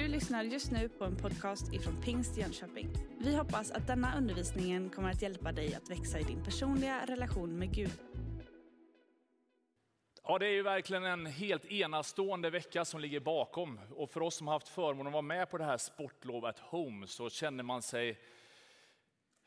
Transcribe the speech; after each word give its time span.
Du 0.00 0.08
lyssnar 0.08 0.42
just 0.42 0.70
nu 0.70 0.88
på 0.88 1.04
en 1.04 1.16
podcast 1.16 1.72
ifrån 1.72 2.02
Pingst 2.02 2.36
Jönköping. 2.36 2.88
Vi 3.18 3.36
hoppas 3.36 3.70
att 3.70 3.86
denna 3.86 4.16
undervisning 4.16 4.90
kommer 4.90 5.10
att 5.10 5.22
hjälpa 5.22 5.52
dig 5.52 5.74
att 5.74 5.90
växa 5.90 6.18
i 6.18 6.22
din 6.22 6.44
personliga 6.44 7.06
relation 7.06 7.58
med 7.58 7.74
Gud. 7.74 7.90
Ja, 10.22 10.38
det 10.38 10.46
är 10.46 10.50
ju 10.50 10.62
verkligen 10.62 11.04
en 11.04 11.26
helt 11.26 11.64
enastående 11.64 12.50
vecka 12.50 12.84
som 12.84 13.00
ligger 13.00 13.20
bakom. 13.20 13.80
Och 13.96 14.10
för 14.10 14.22
oss 14.22 14.34
som 14.34 14.46
har 14.46 14.54
haft 14.54 14.68
förmånen 14.68 15.06
att 15.06 15.12
vara 15.12 15.22
med 15.22 15.50
på 15.50 15.58
det 15.58 15.64
här 15.64 15.76
sportlovet 15.76 16.58
home 16.58 17.06
så 17.06 17.30
känner 17.30 17.62
man 17.62 17.82
sig 17.82 18.18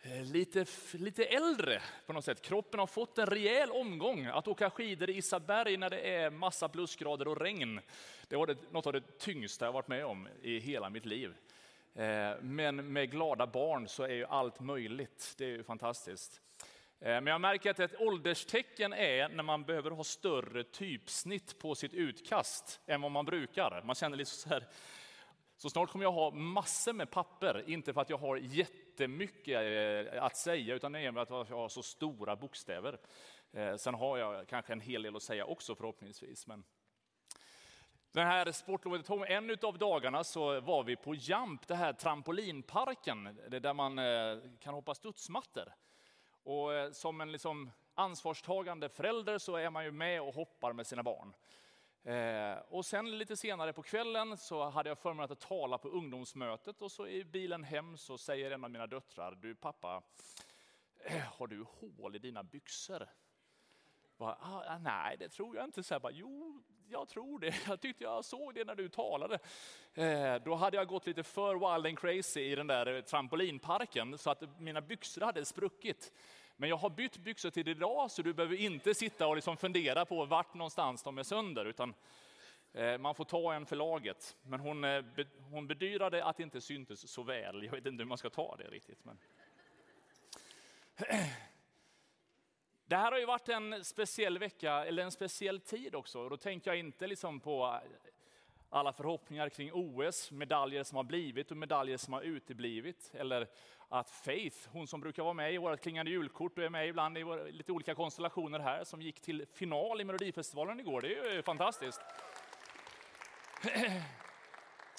Eh, 0.06 0.24
lite, 0.24 0.66
lite 0.92 1.26
äldre 1.26 1.82
på 2.06 2.14
något 2.14 2.26
sätt. 2.26 2.42
Kroppen 2.42 2.80
har 2.80 2.88
fått 2.88 3.18
en 3.18 3.26
rejäl 3.26 3.72
omgång. 3.72 4.26
Att 4.26 4.48
åka 4.48 4.70
skidor 4.70 5.10
i 5.10 5.18
Isaberg 5.18 5.78
när 5.78 5.90
det 5.90 6.00
är 6.00 6.30
massa 6.30 6.70
plusgrader 6.70 7.28
och 7.28 7.42
regn, 7.42 7.80
det 8.28 8.36
var 8.36 8.48
det, 8.48 8.72
något 8.72 8.88
av 8.88 8.94
det 8.94 9.18
tyngsta 9.20 9.66
jag 9.66 9.72
varit 9.72 9.88
med 9.88 10.06
om 10.06 10.28
i 10.42 10.60
hela 10.60 10.90
mitt 10.90 11.06
liv. 11.06 11.34
Eh, 11.96 12.32
men 12.42 12.94
med 12.94 13.12
glada 13.12 13.48
barn 13.48 13.88
så 13.88 14.04
är 14.04 14.14
ju 14.14 14.26
allt 14.26 14.60
möjligt. 14.60 15.34
Det 15.38 15.46
är 15.46 15.50
ju 15.50 15.64
fantastiskt. 15.64 16.42
Eh, 17.00 17.08
men 17.08 17.28
jag 17.28 17.42
märker 17.42 17.72
att 17.72 17.80
ett 17.80 18.02
ålderstecken 18.02 18.94
är 18.94 19.30
när 19.30 19.44
man 19.44 19.64
behöver 19.64 19.92
ha 19.92 20.04
större 20.04 20.64
typsnitt 20.64 21.60
på 21.60 21.76
sitt 21.76 21.94
utkast 21.94 22.80
än 22.86 23.02
vad 23.02 23.12
man 23.12 23.26
brukar. 23.26 23.82
Man 23.86 23.96
känner 23.96 24.18
lite 24.18 24.32
så 24.32 24.50
här, 24.50 24.68
så 25.58 25.70
snart 25.70 25.90
kommer 25.90 26.06
jag 26.06 26.12
ha 26.12 26.32
massor 26.32 26.94
med 26.94 27.12
papper, 27.12 27.64
inte 27.68 27.94
för 27.94 28.02
att 28.02 28.10
jag 28.10 28.18
har 28.18 28.38
jättemycket 28.94 30.14
eh, 30.14 30.24
att 30.24 30.38
säga, 30.38 30.76
utan 30.76 30.92
det 30.92 31.00
är 31.00 31.18
att 31.18 31.30
jag 31.30 31.58
har 31.58 31.70
så 31.70 31.84
stora 31.84 32.36
bokstäver. 32.36 33.00
Eh, 33.52 33.76
sen 33.76 33.94
har 33.94 34.18
jag 34.18 34.48
kanske 34.48 34.74
en 34.74 34.80
hel 34.80 35.02
del 35.02 35.16
att 35.16 35.24
säga 35.24 35.46
också 35.46 35.76
förhoppningsvis. 35.76 36.48
Men 36.48 36.64
den 38.12 38.28
här 38.28 38.52
sportlovet, 38.52 39.10
en 39.10 39.58
av 39.62 39.78
dagarna 39.78 40.24
så 40.24 40.62
var 40.62 40.84
vi 40.84 40.96
på 40.96 41.16
Jump, 41.16 41.68
det 41.68 41.76
här 41.76 41.94
trampolinparken, 41.94 43.40
där 43.50 43.74
man 43.74 44.00
eh, 44.00 44.38
kan 44.60 44.74
hoppa 44.74 44.96
studsmattor. 44.96 45.74
Och 46.44 46.96
som 46.96 47.22
en 47.22 47.32
liksom 47.32 47.72
ansvarstagande 47.96 48.90
förälder 48.90 49.38
så 49.38 49.56
är 49.56 49.70
man 49.70 49.86
ju 49.86 49.92
med 49.92 50.22
och 50.22 50.34
hoppar 50.34 50.74
med 50.74 50.88
sina 50.88 51.04
barn. 51.04 51.34
Eh, 52.04 52.58
och 52.68 52.86
sen 52.86 53.18
lite 53.18 53.38
senare 53.38 53.74
på 53.74 53.84
kvällen 53.84 54.38
så 54.38 54.70
hade 54.70 54.90
jag 54.90 54.98
förmånen 54.98 55.32
att 55.32 55.40
tala 55.40 55.78
på 55.78 55.90
ungdomsmötet 55.90 56.82
och 56.82 56.92
så 56.92 57.08
i 57.08 57.26
bilen 57.26 57.64
hem 57.64 57.98
så 57.98 58.18
säger 58.18 58.52
en 58.52 58.64
av 58.64 58.72
mina 58.72 58.88
döttrar, 58.88 59.32
du 59.32 59.56
pappa, 59.56 60.04
eh, 61.06 61.22
har 61.22 61.48
du 61.48 61.66
hål 61.80 62.16
i 62.16 62.20
dina 62.20 62.44
byxor? 62.44 63.08
Bara, 64.18 64.38
ah, 64.42 64.64
ah, 64.68 64.78
nej, 64.78 65.18
det 65.20 65.30
tror 65.30 65.56
jag 65.56 65.66
inte. 65.66 65.84
Så 65.84 65.94
jag 65.94 66.02
bara, 66.02 66.12
jo, 66.12 66.64
jag 66.88 67.10
tror 67.10 67.40
det. 67.40 67.56
Jag 67.68 67.82
tyckte 67.82 68.04
jag 68.04 68.26
såg 68.26 68.56
det 68.56 68.64
när 68.64 68.76
du 68.76 68.90
talade. 68.90 69.40
Eh, 69.94 70.36
då 70.36 70.56
hade 70.56 70.78
jag 70.78 70.88
gått 70.88 71.06
lite 71.06 71.24
för 71.24 71.54
wild 71.54 71.88
and 71.88 72.00
crazy 72.00 72.42
i 72.42 72.56
den 72.56 72.68
där 72.68 73.02
trampolinparken 73.02 74.18
så 74.18 74.30
att 74.30 74.60
mina 74.60 74.82
byxor 74.82 75.22
hade 75.22 75.46
spruckit. 75.46 76.12
Men 76.56 76.70
jag 76.70 76.78
har 76.78 76.90
bytt 76.90 77.18
byxor 77.18 77.50
till 77.50 77.68
idag 77.68 78.12
så 78.12 78.22
du 78.22 78.34
behöver 78.34 78.56
inte 78.56 78.94
sitta 78.94 79.28
och 79.28 79.36
liksom 79.36 79.58
fundera 79.58 80.06
på 80.06 80.26
vart 80.26 80.54
någonstans 80.54 81.04
de 81.04 81.18
är 81.18 81.24
sönder. 81.24 81.66
Utan 81.66 81.94
eh, 82.74 82.98
man 82.98 83.16
får 83.16 83.26
ta 83.26 83.54
en 83.54 83.66
för 83.66 83.76
laget. 83.76 84.36
Men 84.42 84.60
hon, 84.60 84.84
eh, 84.84 85.04
hon 85.50 85.68
bedyrade 85.68 86.26
att 86.26 86.38
det 86.38 86.44
inte 86.44 86.62
syntes 86.62 87.12
så 87.12 87.24
väl. 87.24 87.64
Jag 87.64 87.72
vet 87.72 87.86
inte 87.86 88.04
hur 88.04 88.08
man 88.08 88.18
ska 88.18 88.30
ta 88.30 88.56
det 88.56 88.68
riktigt. 88.68 89.06
Men... 89.06 89.18
Det 92.86 92.98
här 92.98 93.12
har 93.12 93.20
ju 93.20 93.26
varit 93.26 93.50
en 93.50 93.86
speciell 93.86 94.38
vecka, 94.38 94.86
eller 94.86 95.04
en 95.04 95.12
speciell 95.12 95.60
tid 95.60 95.96
också. 95.96 96.30
Då 96.30 96.38
tänker 96.38 96.72
jag 96.72 96.78
inte 96.80 97.08
liksom 97.08 97.40
på 97.40 97.66
eh, 97.66 97.90
alla 98.74 98.94
förhoppningar 98.94 99.50
kring 99.50 99.72
OS, 99.74 100.32
medaljer 100.32 100.84
som 100.84 100.96
har 100.96 101.04
blivit 101.04 101.52
och 101.52 101.58
medaljer 101.58 101.98
som 101.98 102.14
har 102.14 102.22
uteblivit. 102.22 103.12
Eller 103.14 103.48
att 103.90 104.10
Faith, 104.10 104.58
hon 104.72 104.88
som 104.88 105.02
brukar 105.02 105.24
vara 105.24 105.34
med 105.34 105.54
i 105.54 105.58
vårt 105.58 105.82
klingande 105.82 106.12
julkort 106.12 106.58
och 106.58 106.64
är 106.64 106.70
med 106.70 106.88
ibland 106.88 107.18
i 107.18 107.24
lite 107.52 107.72
olika 107.72 107.96
konstellationer 107.96 108.60
här, 108.60 108.84
som 108.84 109.02
gick 109.02 109.22
till 109.22 109.46
final 109.54 110.02
i 110.02 110.04
Melodifestivalen 110.04 110.80
igår. 110.80 111.02
Det 111.02 111.18
är 111.18 111.36
ju 111.36 111.42
fantastiskt. 111.42 112.02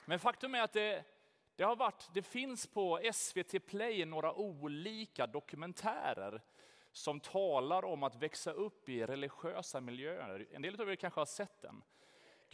Men 0.05 0.19
faktum 0.19 0.55
är 0.55 0.63
att 0.63 0.73
det, 0.73 1.05
det, 1.57 1.65
har 1.65 1.77
varit, 1.77 2.11
det 2.15 2.23
finns 2.23 2.67
på 2.67 3.01
SVT 3.13 3.67
Play 3.67 4.05
några 4.05 4.35
olika 4.35 5.27
dokumentärer 5.27 6.43
som 6.93 7.21
talar 7.21 7.85
om 7.85 8.03
att 8.03 8.17
växa 8.17 8.53
upp 8.53 8.89
i 8.89 9.07
religiösa 9.07 9.81
miljöer. 9.81 10.47
En 10.53 10.63
del 10.63 10.81
av 10.81 10.91
er 10.91 10.97
kanske 10.97 11.21
har 11.21 11.27
sett 11.27 11.63
den. 11.63 11.83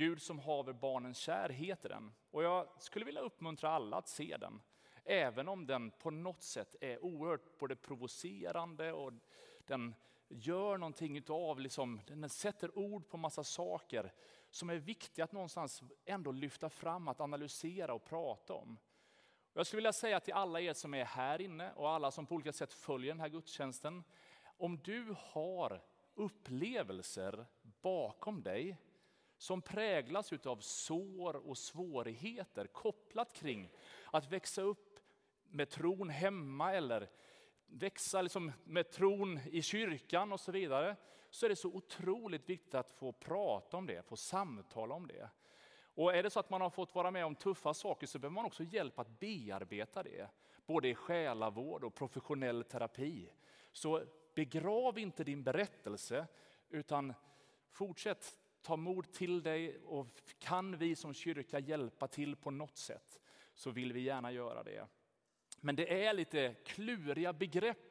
Gud 0.00 0.22
som 0.22 0.38
haver 0.38 0.72
barnens 0.72 1.19
kär 1.19 1.49
heter 1.49 1.88
den. 1.88 2.12
Och 2.31 2.43
jag 2.43 2.69
skulle 2.78 3.05
vilja 3.05 3.21
uppmuntra 3.21 3.71
alla 3.71 3.97
att 3.97 4.09
se 4.09 4.37
den. 4.37 4.62
Även 5.05 5.49
om 5.49 5.66
den 5.66 5.91
på 5.91 6.11
något 6.11 6.43
sätt 6.43 6.77
är 6.81 7.05
oerhört 7.05 7.59
både 7.59 7.77
provocerande 7.77 8.93
och 8.93 9.12
den 9.66 9.94
gör 10.28 10.78
någonting 10.78 11.16
utav, 11.16 11.61
liksom, 11.61 12.00
den 12.06 12.28
sätter 12.28 12.78
ord 12.78 13.09
på 13.09 13.16
massa 13.16 13.44
saker 13.44 14.12
som 14.50 14.71
är 14.71 14.77
viktiga 14.77 15.25
att 15.25 15.33
någonstans 15.33 15.83
ändå 16.05 16.32
lyfta 16.32 16.71
fram, 16.71 17.09
att 17.09 17.21
analysera 17.21 17.94
och 17.94 18.05
prata 18.05 18.55
om. 18.55 18.78
Jag 19.53 19.67
skulle 19.67 19.78
vilja 19.78 19.93
säga 19.93 20.21
till 20.21 20.34
alla 20.34 20.61
er 20.61 20.72
som 20.72 20.94
är 20.94 21.05
här 21.05 21.41
inne 21.41 21.72
och 21.72 21.91
alla 21.91 22.11
som 22.11 22.27
på 22.27 22.34
olika 22.34 22.53
sätt 22.53 22.72
följer 22.72 23.12
den 23.12 23.21
här 23.21 23.28
gudstjänsten, 23.28 24.05
om 24.56 24.78
du 24.78 25.15
har 25.19 25.82
upplevelser 26.15 27.47
bakom 27.62 28.43
dig 28.43 28.77
som 29.40 29.62
präglas 29.62 30.32
av 30.32 30.56
sår 30.56 31.36
och 31.36 31.58
svårigheter 31.58 32.66
kopplat 32.66 33.32
kring 33.32 33.70
att 34.10 34.32
växa 34.32 34.62
upp 34.62 35.00
med 35.48 35.70
tron 35.70 36.08
hemma 36.08 36.72
eller 36.74 37.10
växa 37.66 38.22
liksom 38.22 38.52
med 38.64 38.90
tron 38.90 39.40
i 39.50 39.62
kyrkan 39.62 40.32
och 40.32 40.40
så 40.40 40.52
vidare, 40.52 40.96
så 41.30 41.46
är 41.46 41.50
det 41.50 41.56
så 41.56 41.68
otroligt 41.68 42.48
viktigt 42.48 42.74
att 42.74 42.90
få 42.90 43.12
prata 43.12 43.76
om 43.76 43.86
det, 43.86 44.02
få 44.02 44.16
samtala 44.16 44.94
om 44.94 45.06
det. 45.06 45.30
Och 45.94 46.14
är 46.14 46.22
det 46.22 46.30
så 46.30 46.40
att 46.40 46.50
man 46.50 46.60
har 46.60 46.70
fått 46.70 46.94
vara 46.94 47.10
med 47.10 47.24
om 47.24 47.34
tuffa 47.34 47.74
saker 47.74 48.06
så 48.06 48.18
behöver 48.18 48.34
man 48.34 48.44
också 48.44 48.62
hjälp 48.62 48.98
att 48.98 49.20
bearbeta 49.20 50.02
det, 50.02 50.28
både 50.66 50.88
i 50.88 50.94
själavård 50.94 51.84
och 51.84 51.94
professionell 51.94 52.64
terapi. 52.64 53.32
Så 53.72 54.02
begrav 54.34 54.98
inte 54.98 55.24
din 55.24 55.42
berättelse, 55.42 56.26
utan 56.68 57.14
fortsätt 57.70 58.39
ta 58.62 58.76
mod 58.76 59.12
till 59.12 59.43
dig 59.43 59.78
och 59.84 60.21
kan 60.38 60.78
vi 60.78 60.97
som 60.97 61.15
kyrka 61.15 61.59
hjälpa 61.59 62.09
till 62.09 62.37
på 62.37 62.50
något 62.50 62.76
sätt 62.76 63.21
så 63.54 63.71
vill 63.71 63.93
vi 63.93 64.00
gärna 64.00 64.32
göra 64.32 64.62
det. 64.62 64.87
Men 65.60 65.76
det 65.76 66.04
är 66.04 66.15
lite 66.15 66.54
kluriga 66.65 67.32
begrepp 67.32 67.89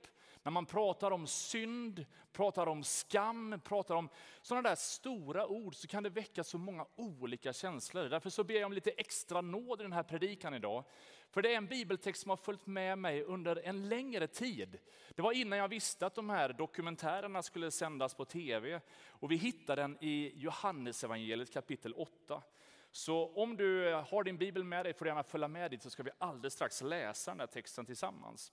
när 0.49 0.53
man 0.53 0.65
pratar 0.65 1.11
om 1.11 1.27
synd, 1.27 2.05
pratar 2.31 2.67
om 2.67 2.83
skam, 2.83 3.61
pratar 3.63 3.95
om 3.95 4.09
sådana 4.41 4.69
där 4.69 4.75
stora 4.75 5.47
ord 5.47 5.75
så 5.75 5.87
kan 5.87 6.03
det 6.03 6.09
väcka 6.09 6.43
så 6.43 6.57
många 6.57 6.85
olika 6.95 7.53
känslor. 7.53 8.09
Därför 8.09 8.29
så 8.29 8.43
ber 8.43 8.53
jag 8.53 8.65
om 8.65 8.73
lite 8.73 8.91
extra 8.91 9.41
nåd 9.41 9.79
i 9.79 9.83
den 9.83 9.93
här 9.93 10.03
predikan 10.03 10.53
idag. 10.53 10.83
För 11.29 11.41
det 11.41 11.53
är 11.53 11.57
en 11.57 11.67
bibeltext 11.67 12.21
som 12.21 12.29
har 12.29 12.37
följt 12.37 12.67
med 12.67 12.97
mig 12.97 13.23
under 13.23 13.55
en 13.55 13.89
längre 13.89 14.27
tid. 14.27 14.77
Det 15.15 15.21
var 15.21 15.31
innan 15.31 15.59
jag 15.59 15.67
visste 15.67 16.05
att 16.05 16.15
de 16.15 16.29
här 16.29 16.53
dokumentärerna 16.53 17.43
skulle 17.43 17.71
sändas 17.71 18.13
på 18.13 18.25
tv. 18.25 18.81
Och 19.07 19.31
vi 19.31 19.35
hittade 19.35 19.81
den 19.81 19.97
i 20.01 20.31
Johannesevangeliet 20.35 21.53
kapitel 21.53 21.93
8. 21.93 22.43
Så 22.91 23.33
om 23.35 23.57
du 23.57 23.93
har 23.93 24.23
din 24.23 24.37
bibel 24.37 24.63
med 24.63 24.85
dig 24.85 24.93
får 24.93 25.05
du 25.05 25.09
gärna 25.09 25.23
följa 25.23 25.47
med 25.47 25.71
dit 25.71 25.83
så 25.83 25.89
ska 25.89 26.03
vi 26.03 26.11
alldeles 26.17 26.53
strax 26.53 26.81
läsa 26.81 27.31
den 27.31 27.39
här 27.39 27.47
texten 27.47 27.85
tillsammans. 27.85 28.51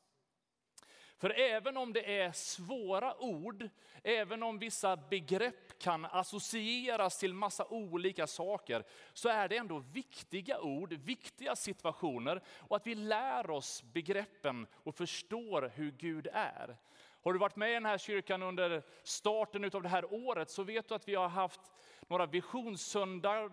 För 1.19 1.41
även 1.41 1.77
om 1.77 1.93
det 1.93 2.21
är 2.21 2.33
svåra 2.33 3.23
ord, 3.23 3.69
även 4.03 4.43
om 4.43 4.59
vissa 4.59 4.97
begrepp 4.97 5.79
kan 5.79 6.05
associeras 6.05 7.19
till 7.19 7.35
massa 7.35 7.65
olika 7.65 8.27
saker, 8.27 8.85
så 9.13 9.29
är 9.29 9.49
det 9.49 9.57
ändå 9.57 9.79
viktiga 9.79 10.61
ord, 10.61 10.93
viktiga 10.93 11.57
situationer 11.57 12.43
och 12.49 12.77
att 12.77 12.87
vi 12.87 12.95
lär 12.95 13.51
oss 13.51 13.83
begreppen 13.83 14.67
och 14.75 14.95
förstår 14.95 15.73
hur 15.75 15.91
Gud 15.91 16.29
är. 16.33 16.77
Har 17.23 17.33
du 17.33 17.39
varit 17.39 17.57
med 17.57 17.71
i 17.71 17.75
den 17.75 17.87
här 17.87 17.99
kyrkan 17.99 18.43
under 18.43 18.83
starten 19.03 19.65
av 19.65 19.83
det 19.83 19.89
här 19.89 20.15
året 20.15 20.51
så 20.51 20.63
vet 20.63 20.89
du 20.89 20.95
att 20.95 21.09
vi 21.09 21.15
har 21.15 21.29
haft 21.29 21.61
några 22.09 22.27
visionssöndagar 22.27 23.51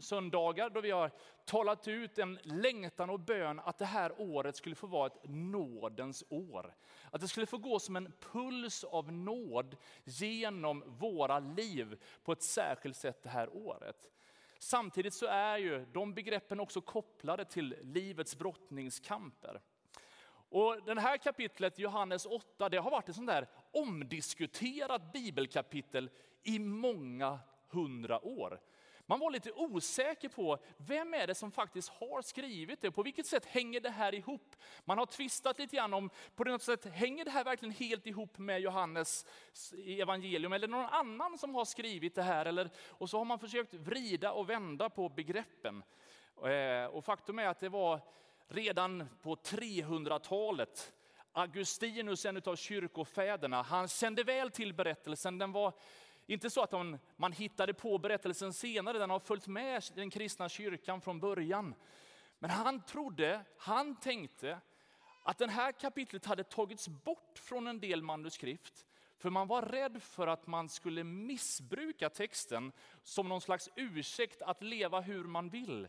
söndagar 0.00 0.70
då 0.70 0.80
vi 0.80 0.90
har 0.90 1.10
talat 1.44 1.88
ut 1.88 2.18
en 2.18 2.38
längtan 2.42 3.10
och 3.10 3.20
bön 3.20 3.60
att 3.60 3.78
det 3.78 3.84
här 3.84 4.20
året 4.20 4.56
skulle 4.56 4.74
få 4.74 4.86
vara 4.86 5.06
ett 5.06 5.20
nådens 5.24 6.24
år. 6.28 6.74
Att 7.10 7.20
det 7.20 7.28
skulle 7.28 7.46
få 7.46 7.58
gå 7.58 7.78
som 7.78 7.96
en 7.96 8.12
puls 8.32 8.84
av 8.84 9.12
nåd 9.12 9.76
genom 10.04 10.84
våra 10.86 11.38
liv 11.38 12.02
på 12.24 12.32
ett 12.32 12.42
särskilt 12.42 12.96
sätt 12.96 13.22
det 13.22 13.28
här 13.28 13.56
året. 13.56 14.10
Samtidigt 14.58 15.14
så 15.14 15.26
är 15.26 15.58
ju 15.58 15.86
de 15.92 16.14
begreppen 16.14 16.60
också 16.60 16.80
kopplade 16.80 17.44
till 17.44 17.76
livets 17.82 18.38
brottningskamper. 18.38 19.60
Och 20.48 20.82
den 20.82 20.98
här 20.98 21.16
kapitlet, 21.16 21.78
Johannes 21.78 22.26
8, 22.26 22.68
det 22.68 22.76
har 22.76 22.90
varit 22.90 23.08
ett 23.08 23.14
sånt 23.14 23.26
där 23.26 23.48
omdiskuterat 23.72 25.12
bibelkapitel 25.12 26.10
i 26.42 26.58
många 26.58 27.38
hundra 27.68 28.24
år. 28.24 28.60
Man 29.06 29.20
var 29.20 29.30
lite 29.30 29.52
osäker 29.52 30.28
på 30.28 30.58
vem 30.76 31.14
är 31.14 31.26
det 31.26 31.34
som 31.34 31.50
faktiskt 31.50 31.88
har 31.88 32.22
skrivit 32.22 32.80
det? 32.80 32.90
På 32.90 33.02
vilket 33.02 33.26
sätt 33.26 33.44
hänger 33.44 33.80
det 33.80 33.90
här 33.90 34.14
ihop? 34.14 34.56
Man 34.84 34.98
har 34.98 35.06
tvistat 35.06 35.58
lite 35.58 35.76
grann 35.76 35.94
om, 35.94 36.10
på 36.34 36.44
något 36.44 36.62
sätt, 36.62 36.84
hänger 36.84 37.24
det 37.24 37.30
här 37.30 37.44
verkligen 37.44 37.74
helt 37.74 38.06
ihop 38.06 38.38
med 38.38 38.60
Johannes 38.60 39.26
evangelium? 39.86 40.52
Eller 40.52 40.68
någon 40.68 40.86
annan 40.86 41.38
som 41.38 41.54
har 41.54 41.64
skrivit 41.64 42.14
det 42.14 42.22
här? 42.22 42.46
Eller, 42.46 42.70
och 42.88 43.10
så 43.10 43.18
har 43.18 43.24
man 43.24 43.38
försökt 43.38 43.74
vrida 43.74 44.32
och 44.32 44.50
vända 44.50 44.90
på 44.90 45.08
begreppen. 45.08 45.82
Eh, 46.44 46.86
och 46.86 47.04
faktum 47.04 47.38
är 47.38 47.46
att 47.46 47.60
det 47.60 47.68
var 47.68 48.00
redan 48.48 49.08
på 49.22 49.34
300-talet 49.34 50.92
Augustinus, 51.36 52.26
en 52.26 52.42
av 52.44 52.56
kyrkofäderna, 52.56 53.62
han 53.62 53.88
kände 53.88 54.24
väl 54.24 54.50
till 54.50 54.74
berättelsen. 54.74 55.38
Den 55.38 55.52
var 55.52 55.72
inte 56.26 56.50
så 56.50 56.62
att 56.62 56.72
man, 56.72 56.98
man 57.16 57.32
hittade 57.32 57.74
på 57.74 57.98
berättelsen 57.98 58.52
senare, 58.52 58.98
den 58.98 59.10
har 59.10 59.20
följt 59.20 59.46
med 59.46 59.84
den 59.94 60.10
kristna 60.10 60.48
kyrkan 60.48 61.00
från 61.00 61.20
början. 61.20 61.74
Men 62.38 62.50
han 62.50 62.82
trodde, 62.82 63.44
han 63.58 63.96
tänkte 63.96 64.60
att 65.22 65.38
det 65.38 65.50
här 65.50 65.72
kapitlet 65.72 66.24
hade 66.24 66.44
tagits 66.44 66.88
bort 66.88 67.38
från 67.38 67.66
en 67.66 67.80
del 67.80 68.02
manuskript. 68.02 68.86
För 69.16 69.30
man 69.30 69.48
var 69.48 69.62
rädd 69.62 70.02
för 70.02 70.26
att 70.26 70.46
man 70.46 70.68
skulle 70.68 71.04
missbruka 71.04 72.10
texten 72.10 72.72
som 73.02 73.28
någon 73.28 73.40
slags 73.40 73.70
ursäkt 73.76 74.42
att 74.42 74.62
leva 74.62 75.00
hur 75.00 75.24
man 75.24 75.48
vill. 75.48 75.88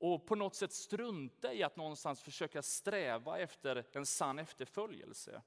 Och 0.00 0.26
på 0.26 0.34
något 0.34 0.54
sätt 0.54 0.72
strunta 0.72 1.54
i 1.54 1.62
att 1.62 1.76
någonstans 1.76 2.22
försöka 2.22 2.62
sträva 2.62 3.38
efter 3.38 3.84
en 3.92 4.06
sann 4.06 4.38
efterföljelse. 4.38 5.42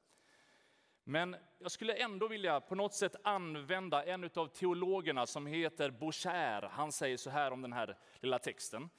Men 1.04 1.36
jag 1.60 1.72
skulle 1.72 1.94
ändå 1.94 2.28
vilja 2.28 2.62
på 2.62 2.76
något 2.76 2.94
sätt 2.94 3.16
använda 3.24 4.06
en 4.06 4.30
av 4.36 4.48
teologerna 4.48 5.26
som 5.28 5.46
heter 5.46 5.92
Boucher. 5.92 6.62
Han 6.62 6.92
säger 6.92 7.18
så 7.18 7.30
här 7.30 7.52
om 7.52 7.62
den 7.62 7.74
här 7.74 7.98
lilla 8.20 8.40
texten. 8.40 8.90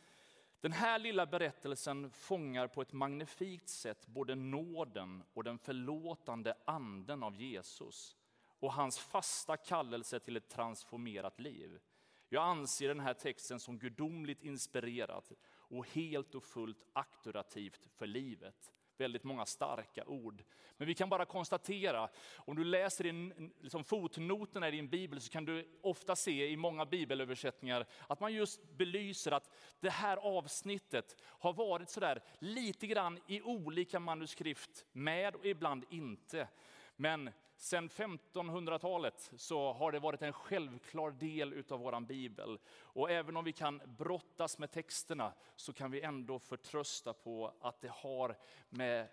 Den 0.60 0.72
här 0.72 0.98
lilla 0.98 1.26
berättelsen 1.26 2.10
fångar 2.10 2.66
på 2.66 2.82
ett 2.82 2.92
magnifikt 2.92 3.68
sätt 3.68 4.06
både 4.06 4.34
nåden 4.34 5.22
och 5.32 5.44
den 5.44 5.58
förlåtande 5.58 6.54
anden 6.64 7.22
av 7.22 7.36
Jesus 7.36 8.16
och 8.44 8.72
hans 8.72 8.98
fasta 8.98 9.56
kallelse 9.56 10.20
till 10.20 10.36
ett 10.36 10.48
transformerat 10.48 11.40
liv. 11.40 11.80
Jag 12.28 12.44
anser 12.44 12.88
den 12.88 13.00
här 13.00 13.14
texten 13.14 13.60
som 13.60 13.78
gudomligt 13.78 14.42
inspirerad 14.42 15.24
och 15.52 15.86
helt 15.86 16.34
och 16.34 16.44
fullt 16.44 16.86
auktorativt 16.92 17.88
för 17.96 18.06
livet 18.06 18.72
väldigt 19.02 19.24
många 19.24 19.46
starka 19.46 20.04
ord. 20.04 20.42
Men 20.76 20.86
vi 20.86 20.94
kan 20.94 21.08
bara 21.08 21.24
konstatera, 21.24 22.08
om 22.36 22.56
du 22.56 22.64
läser 22.64 23.06
in, 23.06 23.52
liksom 23.60 23.84
fotnoterna 23.84 24.68
i 24.68 24.70
din 24.70 24.88
bibel 24.88 25.20
så 25.20 25.30
kan 25.30 25.44
du 25.44 25.78
ofta 25.80 26.16
se 26.16 26.48
i 26.48 26.56
många 26.56 26.86
bibelöversättningar 26.86 27.86
att 28.06 28.20
man 28.20 28.32
just 28.32 28.62
belyser 28.76 29.32
att 29.32 29.50
det 29.80 29.90
här 29.90 30.16
avsnittet 30.16 31.16
har 31.22 31.52
varit 31.52 31.90
sådär 31.90 32.22
lite 32.38 32.86
grann 32.86 33.20
i 33.26 33.42
olika 33.42 34.00
manuskript 34.00 34.84
med 34.92 35.34
och 35.34 35.46
ibland 35.46 35.84
inte. 35.90 36.48
Men 36.96 37.30
sedan 37.62 37.88
1500-talet 37.88 39.30
så 39.36 39.72
har 39.72 39.92
det 39.92 39.98
varit 39.98 40.22
en 40.22 40.32
självklar 40.32 41.10
del 41.10 41.64
av 41.68 41.80
vår 41.80 42.00
bibel. 42.00 42.58
Och 42.82 43.10
även 43.10 43.36
om 43.36 43.44
vi 43.44 43.52
kan 43.52 43.82
brottas 43.98 44.58
med 44.58 44.70
texterna 44.70 45.32
så 45.56 45.72
kan 45.72 45.90
vi 45.90 46.00
ändå 46.00 46.38
förtrösta 46.38 47.12
på 47.12 47.54
att 47.60 47.80
det 47.80 47.90
har 47.90 48.36
med 48.68 49.08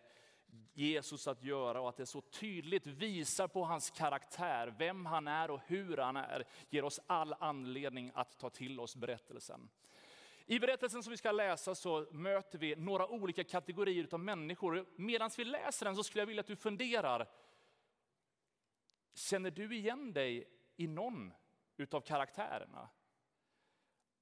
Jesus 0.74 1.28
att 1.28 1.44
göra 1.44 1.81
och 1.81 1.90
att 1.90 1.98
det 1.98 2.06
så 2.06 2.22
tydligt 2.22 2.88
visar 2.88 3.48
på 3.48 3.63
hans 3.63 3.90
karaktär, 3.90 4.75
vem 4.78 5.06
han 5.06 5.28
är 5.28 5.51
och 5.51 5.62
hur 5.66 5.98
han 5.98 6.18
är, 6.18 6.46
ger 6.69 6.84
oss 6.84 7.00
all 7.07 7.36
anledning 7.40 8.12
att 8.16 8.40
ta 8.40 8.50
till 8.50 8.80
oss 8.80 8.96
berättelsen. 8.96 9.69
I 10.46 10.60
berättelsen 10.60 11.04
som 11.04 11.12
vi 11.12 11.18
ska 11.18 11.31
läsa 11.31 11.75
så 11.75 12.07
möter 12.12 12.57
vi 12.57 12.75
några 12.75 13.07
olika 13.07 13.44
kategorier 13.44 14.07
av 14.12 14.19
människor. 14.19 14.86
Medan 14.96 15.30
vi 15.38 15.46
läser 15.46 15.86
den 15.86 15.96
så 15.96 16.04
skulle 16.04 16.22
jag 16.22 16.28
vilja 16.28 16.40
att 16.40 16.48
du 16.48 16.56
funderar, 16.56 17.28
Känner 19.19 19.51
du 19.51 19.75
igen 19.75 20.13
dig 20.13 20.48
i 20.75 20.88
någon 20.88 21.33
utav 21.77 22.01
karaktärerna? 22.01 22.89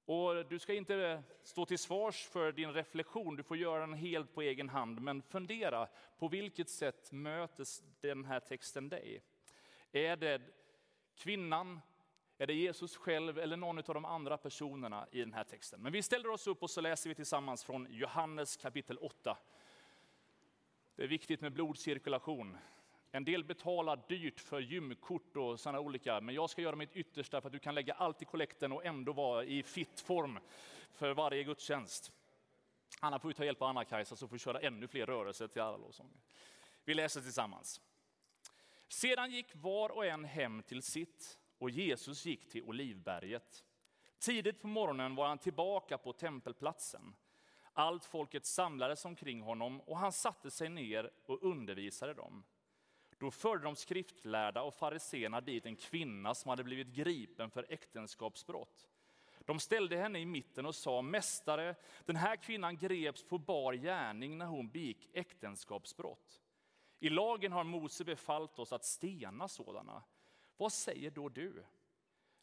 Och 0.04 0.46
du 0.46 0.58
ska 0.58 0.74
inte 0.74 1.22
stå 1.42 1.66
till 1.66 1.78
svars 1.78 2.26
för 2.26 2.52
din 2.52 2.72
reflektion, 2.72 3.36
du 3.36 3.42
får 3.42 3.56
göra 3.56 3.80
den 3.80 3.94
helt 3.94 4.34
på 4.34 4.42
egen 4.42 4.68
hand. 4.68 5.00
Men 5.00 5.22
fundera, 5.22 5.88
på 6.18 6.28
vilket 6.28 6.68
sätt 6.68 7.12
möter 7.12 7.66
den 8.00 8.24
här 8.24 8.40
texten 8.40 8.88
dig? 8.88 9.22
Är 9.92 10.16
det 10.16 10.42
kvinnan, 11.14 11.80
är 12.38 12.46
det 12.46 12.54
Jesus 12.54 12.96
själv 12.96 13.38
eller 13.38 13.56
någon 13.56 13.78
av 13.78 13.94
de 13.94 14.04
andra 14.04 14.36
personerna 14.36 15.08
i 15.12 15.20
den 15.20 15.32
här 15.32 15.44
texten? 15.44 15.82
Men 15.82 15.92
vi 15.92 16.02
ställer 16.02 16.28
oss 16.28 16.46
upp 16.46 16.62
och 16.62 16.70
så 16.70 16.80
läser 16.80 17.08
vi 17.08 17.14
tillsammans 17.14 17.64
från 17.64 17.86
Johannes 17.90 18.56
kapitel 18.56 18.98
8. 18.98 19.38
Det 20.96 21.02
är 21.02 21.08
viktigt 21.08 21.40
med 21.40 21.52
blodcirkulation. 21.52 22.58
En 23.10 23.24
del 23.24 23.44
betalar 23.44 24.04
dyrt 24.08 24.40
för 24.40 24.60
gymkort 24.60 25.36
och 25.36 25.60
sådana 25.60 25.80
olika, 25.80 26.20
men 26.20 26.34
jag 26.34 26.50
ska 26.50 26.62
göra 26.62 26.76
mitt 26.76 26.96
yttersta 26.96 27.40
för 27.40 27.48
att 27.48 27.52
du 27.52 27.58
kan 27.58 27.74
lägga 27.74 27.94
allt 27.94 28.22
i 28.22 28.24
kollekten 28.24 28.72
och 28.72 28.84
ändå 28.84 29.12
vara 29.12 29.44
i 29.44 29.62
fit 29.62 30.00
form 30.00 30.38
för 30.92 31.14
varje 31.14 31.44
gudstjänst. 31.44 32.12
Anna 33.00 33.18
får 33.18 33.30
ju 33.30 33.34
ta 33.34 33.44
hjälp 33.44 33.62
av 33.62 33.68
Anna-Kajsa 33.68 34.16
så 34.16 34.28
får 34.28 34.34
vi 34.34 34.38
köra 34.38 34.60
ännu 34.60 34.88
fler 34.88 35.06
rörelser 35.06 35.48
till 35.48 35.62
alla 35.62 35.76
lovsånger. 35.76 36.16
Vi 36.84 36.94
läser 36.94 37.20
tillsammans. 37.20 37.80
Sedan 38.88 39.30
gick 39.30 39.54
var 39.54 39.90
och 39.90 40.06
en 40.06 40.24
hem 40.24 40.62
till 40.62 40.82
sitt 40.82 41.38
och 41.58 41.70
Jesus 41.70 42.24
gick 42.26 42.48
till 42.48 42.62
Olivberget. 42.62 43.64
Tidigt 44.18 44.60
på 44.60 44.66
morgonen 44.66 45.14
var 45.14 45.28
han 45.28 45.38
tillbaka 45.38 45.98
på 45.98 46.12
tempelplatsen. 46.12 47.14
Allt 47.72 48.04
folket 48.04 48.46
samlades 48.46 49.04
omkring 49.04 49.40
honom 49.40 49.80
och 49.80 49.98
han 49.98 50.12
satte 50.12 50.50
sig 50.50 50.68
ner 50.68 51.10
och 51.26 51.42
undervisade 51.42 52.14
dem. 52.14 52.44
Då 53.18 53.30
förde 53.30 53.64
de 53.64 53.76
skriftlärda 53.76 54.62
och 54.62 54.74
fariseerna 54.74 55.40
dit 55.40 55.66
en 55.66 55.76
kvinna 55.76 56.34
som 56.34 56.48
hade 56.48 56.64
blivit 56.64 56.88
gripen 56.88 57.50
för 57.50 57.66
äktenskapsbrott. 57.68 58.88
De 59.38 59.60
ställde 59.60 59.96
henne 59.96 60.18
i 60.18 60.26
mitten 60.26 60.66
och 60.66 60.74
sa, 60.74 61.02
Mästare, 61.02 61.74
den 62.04 62.16
här 62.16 62.36
kvinnan 62.36 62.76
greps 62.76 63.22
på 63.22 63.38
bar 63.38 63.72
gärning 63.72 64.38
när 64.38 64.46
hon 64.46 64.68
begick 64.68 65.08
äktenskapsbrott. 65.12 66.42
I 67.00 67.08
lagen 67.08 67.52
har 67.52 67.64
Mose 67.64 68.04
befallt 68.04 68.58
oss 68.58 68.72
att 68.72 68.84
stena 68.84 69.48
sådana. 69.48 70.02
Vad 70.56 70.72
säger 70.72 71.10
då 71.10 71.28
du? 71.28 71.64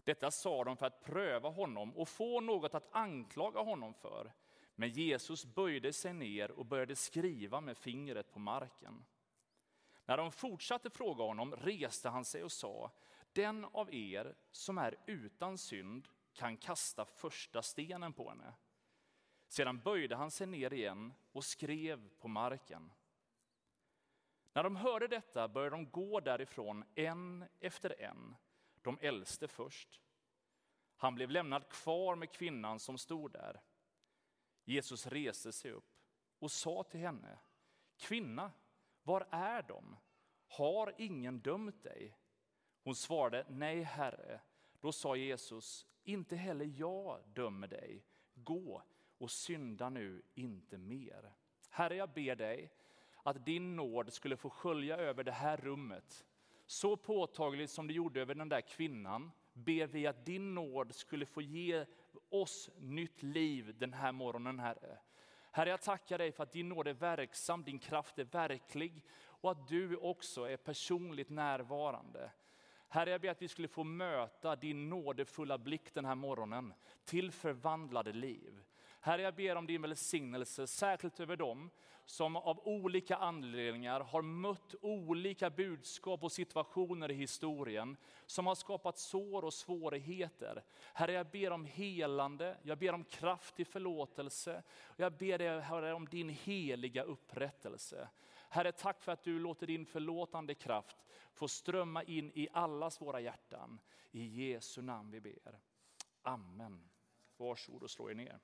Detta 0.03 0.31
sa 0.31 0.63
de 0.63 0.77
för 0.77 0.85
att 0.85 1.03
pröva 1.03 1.49
honom 1.49 1.97
och 1.97 2.09
få 2.09 2.41
något 2.41 2.73
att 2.73 2.95
anklaga 2.95 3.59
honom 3.59 3.93
för. 3.93 4.33
Men 4.75 4.89
Jesus 4.89 5.45
böjde 5.45 5.93
sig 5.93 6.13
ner 6.13 6.51
och 6.51 6.65
började 6.65 6.95
skriva 6.95 7.61
med 7.61 7.77
fingret 7.77 8.31
på 8.31 8.39
marken. 8.39 9.05
När 10.05 10.17
de 10.17 10.31
fortsatte 10.31 10.89
fråga 10.89 11.23
honom 11.23 11.55
reste 11.55 12.09
han 12.09 12.25
sig 12.25 12.43
och 12.43 12.51
sa, 12.51 12.91
den 13.33 13.65
av 13.65 13.93
er 13.93 14.35
som 14.51 14.77
är 14.77 14.95
utan 15.05 15.57
synd 15.57 16.07
kan 16.33 16.57
kasta 16.57 17.05
första 17.05 17.61
stenen 17.61 18.13
på 18.13 18.29
henne. 18.29 18.53
Sedan 19.47 19.79
böjde 19.79 20.15
han 20.15 20.31
sig 20.31 20.47
ner 20.47 20.73
igen 20.73 21.13
och 21.31 21.45
skrev 21.45 22.09
på 22.09 22.27
marken. 22.27 22.91
När 24.53 24.63
de 24.63 24.75
hörde 24.75 25.07
detta 25.07 25.47
började 25.47 25.75
de 25.75 25.89
gå 25.89 26.19
därifrån 26.19 26.83
en 26.95 27.45
efter 27.59 28.01
en, 28.01 28.35
de 28.81 28.97
äldste 29.01 29.47
först. 29.47 30.01
Han 30.97 31.15
blev 31.15 31.29
lämnad 31.29 31.69
kvar 31.69 32.15
med 32.15 32.31
kvinnan 32.31 32.79
som 32.79 32.97
stod 32.97 33.31
där. 33.31 33.61
Jesus 34.63 35.07
reste 35.07 35.51
sig 35.51 35.71
upp 35.71 35.97
och 36.39 36.51
sa 36.51 36.83
till 36.83 36.99
henne, 36.99 37.39
kvinna, 37.97 38.51
var 39.05 39.27
är 39.29 39.61
de? 39.61 39.95
Har 40.47 40.93
ingen 40.97 41.39
dömt 41.39 41.83
dig? 41.83 42.17
Hon 42.83 42.95
svarade, 42.95 43.45
nej 43.49 43.81
Herre. 43.81 44.41
Då 44.81 44.91
sa 44.91 45.15
Jesus, 45.15 45.85
inte 46.03 46.35
heller 46.35 46.65
jag 46.65 47.19
dömer 47.33 47.67
dig. 47.67 48.05
Gå 48.33 48.81
och 49.17 49.31
synda 49.31 49.89
nu 49.89 50.21
inte 50.33 50.77
mer. 50.77 51.33
Herre, 51.69 51.95
jag 51.95 52.09
ber 52.09 52.35
dig 52.35 52.71
att 53.23 53.45
din 53.45 53.75
nåd 53.75 54.13
skulle 54.13 54.37
få 54.37 54.49
skölja 54.49 54.97
över 54.97 55.23
det 55.23 55.31
här 55.31 55.57
rummet. 55.57 56.25
Så 56.65 56.97
påtagligt 56.97 57.69
som 57.69 57.87
det 57.87 57.93
gjorde 57.93 58.21
över 58.21 58.35
den 58.35 58.49
där 58.49 58.61
kvinnan 58.61 59.31
ber 59.53 59.87
vi 59.87 60.07
att 60.07 60.25
din 60.25 60.55
nåd 60.55 60.95
skulle 60.95 61.25
få 61.25 61.41
ge 61.41 61.85
oss 62.29 62.69
nytt 62.77 63.23
liv 63.23 63.75
den 63.77 63.93
här 63.93 64.11
morgonen, 64.11 64.59
Herre. 64.59 64.97
Herre, 65.55 65.69
jag 65.69 65.81
tackar 65.81 66.17
dig 66.17 66.31
för 66.31 66.43
att 66.43 66.51
din 66.51 66.69
nåd 66.69 66.87
är 66.87 66.93
verksam, 66.93 67.63
din 67.63 67.79
kraft 67.79 68.19
är 68.19 68.23
verklig 68.23 69.05
och 69.23 69.51
att 69.51 69.67
du 69.67 69.95
också 69.95 70.49
är 70.49 70.57
personligt 70.57 71.29
närvarande. 71.29 72.31
Herre, 72.89 73.09
jag 73.09 73.21
ber 73.21 73.29
att 73.29 73.41
vi 73.41 73.47
skulle 73.47 73.67
få 73.67 73.83
möta 73.83 74.55
din 74.55 74.89
nådefulla 74.89 75.57
blick 75.57 75.93
den 75.93 76.05
här 76.05 76.15
morgonen 76.15 76.73
till 77.05 77.31
förvandlade 77.31 78.13
liv. 78.13 78.63
Herre, 79.05 79.21
jag 79.21 79.35
ber 79.35 79.55
om 79.55 79.67
din 79.67 79.81
välsignelse, 79.81 80.67
särskilt 80.67 81.19
över 81.19 81.35
dem 81.35 81.69
som 82.05 82.35
av 82.35 82.67
olika 82.67 83.15
anledningar 83.15 83.99
har 83.99 84.21
mött 84.21 84.75
olika 84.81 85.49
budskap 85.49 86.23
och 86.23 86.31
situationer 86.31 87.11
i 87.11 87.13
historien 87.13 87.97
som 88.25 88.47
har 88.47 88.55
skapat 88.55 88.97
sår 88.97 89.45
och 89.45 89.53
svårigheter. 89.53 90.63
Herre, 90.93 91.11
jag 91.11 91.29
ber 91.29 91.51
om 91.51 91.65
helande, 91.65 92.57
jag 92.63 92.77
ber 92.77 92.93
om 92.93 93.03
kraft 93.03 93.55
till 93.55 93.65
förlåtelse. 93.65 94.63
Jag 94.95 95.13
ber 95.13 95.37
dig 95.37 95.59
Herre, 95.59 95.93
om 95.93 96.05
din 96.05 96.29
heliga 96.29 97.03
upprättelse. 97.03 98.09
Herre, 98.49 98.71
tack 98.71 99.03
för 99.03 99.11
att 99.11 99.23
du 99.23 99.39
låter 99.39 99.67
din 99.67 99.85
förlåtande 99.85 100.53
kraft 100.55 100.97
få 101.33 101.47
strömma 101.47 102.03
in 102.03 102.31
i 102.35 102.47
allas 102.53 103.01
våra 103.01 103.19
hjärtan. 103.19 103.79
I 104.11 104.25
Jesu 104.25 104.81
namn 104.81 105.11
vi 105.11 105.21
ber. 105.21 105.59
Amen. 106.21 106.89
Varsågod 107.37 107.83
och 107.83 107.91
slå 107.91 108.09
er 108.09 108.15
ner. 108.15 108.39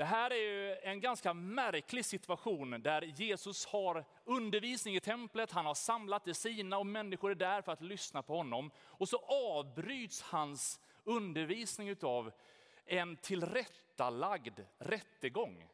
Det 0.00 0.06
här 0.06 0.30
är 0.30 0.36
ju 0.36 0.76
en 0.82 1.00
ganska 1.00 1.34
märklig 1.34 2.04
situation 2.04 2.82
där 2.82 3.02
Jesus 3.02 3.66
har 3.66 4.04
undervisning 4.24 4.96
i 4.96 5.00
templet, 5.00 5.50
han 5.50 5.66
har 5.66 5.74
samlat 5.74 6.24
det 6.24 6.34
sina 6.34 6.78
och 6.78 6.86
människor 6.86 7.30
är 7.30 7.34
där 7.34 7.62
för 7.62 7.72
att 7.72 7.82
lyssna 7.82 8.22
på 8.22 8.36
honom. 8.36 8.70
Och 8.78 9.08
så 9.08 9.16
avbryts 9.28 10.22
hans 10.22 10.80
undervisning 11.04 11.96
av 12.02 12.32
en 12.86 13.16
tillrättalagd 13.16 14.60
rättegång. 14.78 15.68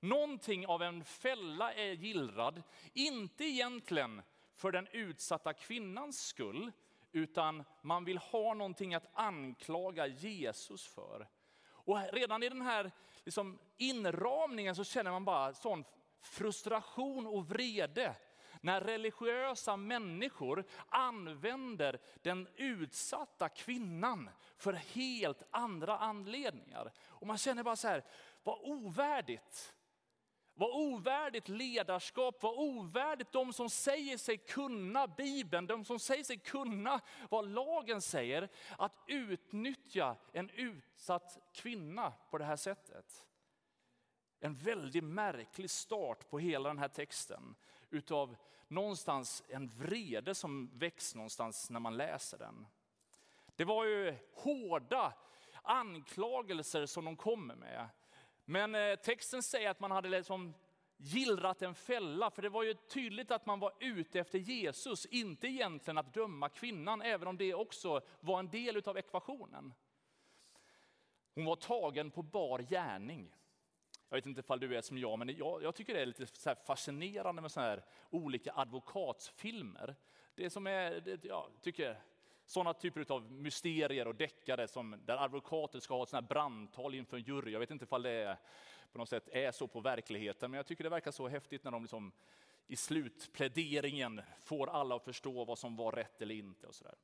Någonting 0.00 0.66
av 0.66 0.82
en 0.82 1.04
fälla 1.04 1.74
är 1.74 1.92
gillrad, 1.92 2.62
inte 2.92 3.44
egentligen 3.44 4.22
för 4.54 4.72
den 4.72 4.88
utsatta 4.92 5.52
kvinnans 5.52 6.26
skull, 6.26 6.72
utan 7.12 7.64
man 7.82 8.04
vill 8.04 8.18
ha 8.18 8.54
någonting 8.54 8.94
att 8.94 9.10
anklaga 9.12 10.06
Jesus 10.06 10.86
för. 10.86 11.28
Och 11.86 11.98
redan 12.12 12.42
i 12.42 12.48
den 12.48 12.62
här 12.62 12.90
liksom 13.26 13.58
inramningen 13.76 14.76
så 14.76 14.84
känner 14.84 15.10
man 15.10 15.24
bara 15.24 15.54
sån 15.54 15.84
frustration 16.20 17.26
och 17.26 17.48
vrede. 17.48 18.14
När 18.60 18.80
religiösa 18.80 19.76
människor 19.76 20.64
använder 20.88 22.00
den 22.22 22.48
utsatta 22.56 23.48
kvinnan 23.48 24.30
för 24.56 24.72
helt 24.72 25.42
andra 25.50 25.98
anledningar. 25.98 26.92
Och 27.06 27.26
man 27.26 27.38
känner 27.38 27.62
bara 27.62 27.76
så 27.76 27.88
här, 27.88 28.04
vad 28.42 28.58
ovärdigt. 28.62 29.74
Vad 30.58 30.70
ovärdigt 30.70 31.48
ledarskap, 31.48 32.42
vad 32.42 32.54
ovärdigt 32.58 33.32
de 33.32 33.52
som 33.52 33.70
säger 33.70 34.18
sig 34.18 34.38
kunna 34.38 35.06
Bibeln, 35.06 35.66
de 35.66 35.84
som 35.84 35.98
säger 35.98 36.24
sig 36.24 36.36
kunna 36.36 37.00
vad 37.30 37.48
lagen 37.48 38.02
säger, 38.02 38.48
att 38.78 38.92
utnyttja 39.06 40.16
en 40.32 40.50
utsatt 40.50 41.38
kvinna 41.52 42.12
på 42.30 42.38
det 42.38 42.44
här 42.44 42.56
sättet. 42.56 43.26
En 44.40 44.54
väldigt 44.54 45.04
märklig 45.04 45.70
start 45.70 46.30
på 46.30 46.38
hela 46.38 46.68
den 46.68 46.78
här 46.78 46.88
texten 46.88 47.54
utav 47.90 48.36
någonstans 48.68 49.42
en 49.48 49.68
vrede 49.68 50.34
som 50.34 50.78
väcks 50.78 51.14
någonstans 51.14 51.70
när 51.70 51.80
man 51.80 51.96
läser 51.96 52.38
den. 52.38 52.66
Det 53.56 53.64
var 53.64 53.84
ju 53.84 54.14
hårda 54.32 55.12
anklagelser 55.62 56.86
som 56.86 57.04
de 57.04 57.16
kommer 57.16 57.54
med. 57.54 57.88
Men 58.48 58.74
eh, 58.74 58.94
texten 58.94 59.42
säger 59.42 59.70
att 59.70 59.80
man 59.80 59.90
hade 59.90 60.08
liksom 60.08 60.54
gillrat 60.96 61.62
en 61.62 61.74
fälla, 61.74 62.30
för 62.30 62.42
det 62.42 62.48
var 62.48 62.62
ju 62.62 62.74
tydligt 62.74 63.30
att 63.30 63.46
man 63.46 63.60
var 63.60 63.72
ute 63.80 64.20
efter 64.20 64.38
Jesus, 64.38 65.06
inte 65.06 65.46
egentligen 65.46 65.98
att 65.98 66.14
döma 66.14 66.48
kvinnan, 66.48 67.02
även 67.02 67.28
om 67.28 67.36
det 67.36 67.54
också 67.54 68.00
var 68.20 68.38
en 68.38 68.50
del 68.50 68.82
av 68.84 68.98
ekvationen. 68.98 69.74
Hon 71.34 71.44
var 71.44 71.56
tagen 71.56 72.10
på 72.10 72.22
bar 72.22 72.58
gärning. 72.58 73.34
Jag 74.08 74.16
vet 74.16 74.26
inte 74.26 74.40
ifall 74.40 74.60
du 74.60 74.76
är 74.76 74.82
som 74.82 74.98
jag, 74.98 75.18
men 75.18 75.36
jag, 75.36 75.62
jag 75.62 75.74
tycker 75.74 75.94
det 75.94 76.00
är 76.00 76.06
lite 76.06 76.26
så 76.26 76.54
fascinerande 76.66 77.42
med 77.42 77.52
så 77.52 77.60
här 77.60 77.84
olika 78.10 78.52
advokatsfilmer. 78.54 79.96
Det 80.34 80.50
som 80.50 80.66
är, 80.66 81.00
det, 81.00 81.24
jag 81.24 81.50
tycker 81.60 82.00
sådana 82.46 82.74
typer 82.74 83.12
av 83.12 83.32
mysterier 83.32 84.08
och 84.08 84.14
deckare 84.14 84.68
som 84.68 84.96
där 85.04 85.16
advokater 85.16 85.80
ska 85.80 85.94
ha 85.94 86.18
ett 86.18 86.28
brandtal 86.28 86.94
inför 86.94 87.16
en 87.16 87.22
jury. 87.22 87.52
Jag 87.52 87.60
vet 87.60 87.70
inte 87.70 87.84
ifall 87.84 88.02
det 88.02 88.10
är, 88.10 88.36
på 88.92 88.98
något 88.98 89.08
sätt 89.08 89.28
är 89.32 89.52
så 89.52 89.66
på 89.66 89.80
verkligheten, 89.80 90.50
men 90.50 90.56
jag 90.56 90.66
tycker 90.66 90.84
det 90.84 90.90
verkar 90.90 91.10
så 91.10 91.28
häftigt 91.28 91.64
när 91.64 91.70
de 91.70 91.82
liksom, 91.82 92.12
i 92.66 92.76
slutpläderingen 92.76 94.22
får 94.44 94.70
alla 94.70 94.96
att 94.96 95.04
förstå 95.04 95.44
vad 95.44 95.58
som 95.58 95.76
var 95.76 95.92
rätt 95.92 96.22
eller 96.22 96.34
inte. 96.34 96.66
Och 96.66 96.74
så 96.74 96.84
där. 96.84 96.94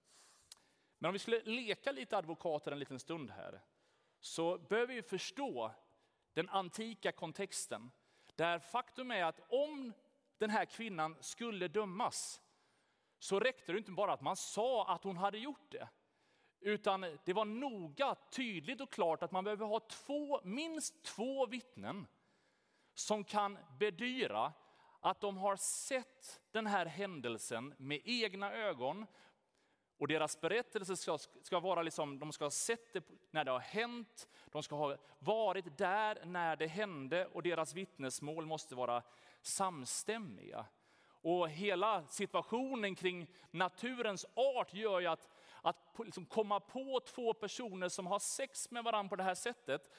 Men 0.99 1.09
om 1.09 1.13
vi 1.13 1.19
skulle 1.19 1.43
leka 1.45 1.93
lite 1.93 2.17
advokater 2.17 2.73
en 2.73 2.79
liten 2.79 2.99
stund 2.99 3.31
här, 3.31 3.61
så 4.21 4.59
behöver 4.59 4.95
vi 4.95 5.03
förstå 5.03 5.73
den 6.33 6.49
antika 6.49 7.13
kontexten. 7.13 7.91
Där 8.35 8.59
faktum 8.59 9.11
är 9.11 9.25
att 9.25 9.41
om 9.49 9.93
den 10.39 10.51
här 10.51 10.65
kvinnan 10.65 11.17
skulle 11.21 11.69
dömas, 11.69 12.42
så 13.23 13.41
räckte 13.41 13.73
det 13.73 13.79
inte 13.79 13.91
bara 13.91 14.13
att 14.13 14.21
man 14.21 14.37
sa 14.37 14.87
att 14.95 15.05
hon 15.05 15.17
hade 15.17 15.39
gjort 15.39 15.71
det. 15.71 15.89
Utan 16.61 17.01
det 17.25 17.33
var 17.33 17.45
noga, 17.45 18.17
tydligt 18.31 18.81
och 18.81 18.93
klart 18.93 19.23
att 19.23 19.33
man 19.33 19.45
behöver 19.45 19.67
ha 19.67 19.81
två, 19.81 20.41
minst 20.45 21.03
två 21.03 21.47
vittnen 21.47 22.07
som 22.95 23.25
kan 23.25 23.59
bedyra 23.79 24.53
att 25.01 25.21
de 25.21 25.37
har 25.37 25.57
sett 25.57 26.41
den 26.51 26.67
här 26.67 26.87
händelsen 26.87 27.75
med 27.79 28.01
egna 28.05 28.53
ögon. 28.53 29.07
Och 29.99 30.09
deras 30.09 30.41
berättelse 30.41 30.97
ska, 30.97 31.19
ska 31.19 31.61
vara 31.61 31.83
liksom, 31.83 32.19
de 32.19 32.33
ska 32.33 32.45
ha 32.45 32.51
sett 32.51 32.93
det 32.93 33.05
när 33.31 33.45
det 33.45 33.51
har 33.51 33.61
hänt, 33.61 34.29
de 34.53 34.63
ska 34.63 34.77
ha 34.77 34.97
varit 35.19 35.79
där 35.79 36.25
när 36.25 36.57
det 36.57 36.67
hände 36.67 37.27
och 37.27 37.43
deras 37.43 37.75
vittnesmål 37.75 38.47
måste 38.47 38.75
vara 38.75 39.03
samstämmiga. 39.43 40.67
Och 41.23 41.49
hela 41.49 42.07
situationen 42.09 42.95
kring 42.95 43.27
naturens 43.51 44.27
art 44.35 44.75
gör 44.75 45.01
ju 45.01 45.07
att, 45.07 45.29
att 45.63 45.77
liksom 46.05 46.27
komma 46.27 46.61
på 46.61 47.01
två 47.01 47.35
personer 47.35 47.89
som 47.89 48.07
har 48.07 48.19
sex 48.19 48.71
med 48.71 48.85
varandra 48.85 49.09
på 49.09 49.17
det 49.17 49.23
här 49.23 49.35
sättet 49.35 49.91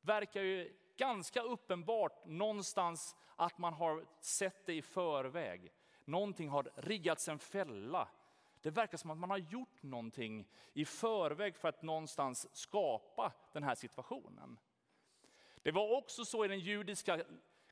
verkar 0.00 0.42
ju 0.42 0.76
ganska 0.96 1.42
uppenbart 1.42 2.26
någonstans 2.26 3.16
att 3.36 3.58
man 3.58 3.74
har 3.74 4.04
sett 4.20 4.66
det 4.66 4.74
i 4.74 4.82
förväg. 4.82 5.72
Någonting 6.04 6.48
har 6.48 6.70
riggats 6.74 7.28
en 7.28 7.38
fälla. 7.38 8.08
Det 8.60 8.70
verkar 8.70 8.98
som 8.98 9.10
att 9.10 9.18
man 9.18 9.30
har 9.30 9.38
gjort 9.38 9.82
någonting 9.82 10.48
i 10.72 10.84
förväg 10.84 11.56
för 11.56 11.68
att 11.68 11.82
någonstans 11.82 12.48
skapa 12.52 13.32
den 13.52 13.62
här 13.62 13.74
situationen. 13.74 14.58
Det 15.62 15.70
var 15.70 15.96
också 15.96 16.24
så 16.24 16.44
i 16.44 16.48
den 16.48 16.60
judiska 16.60 17.24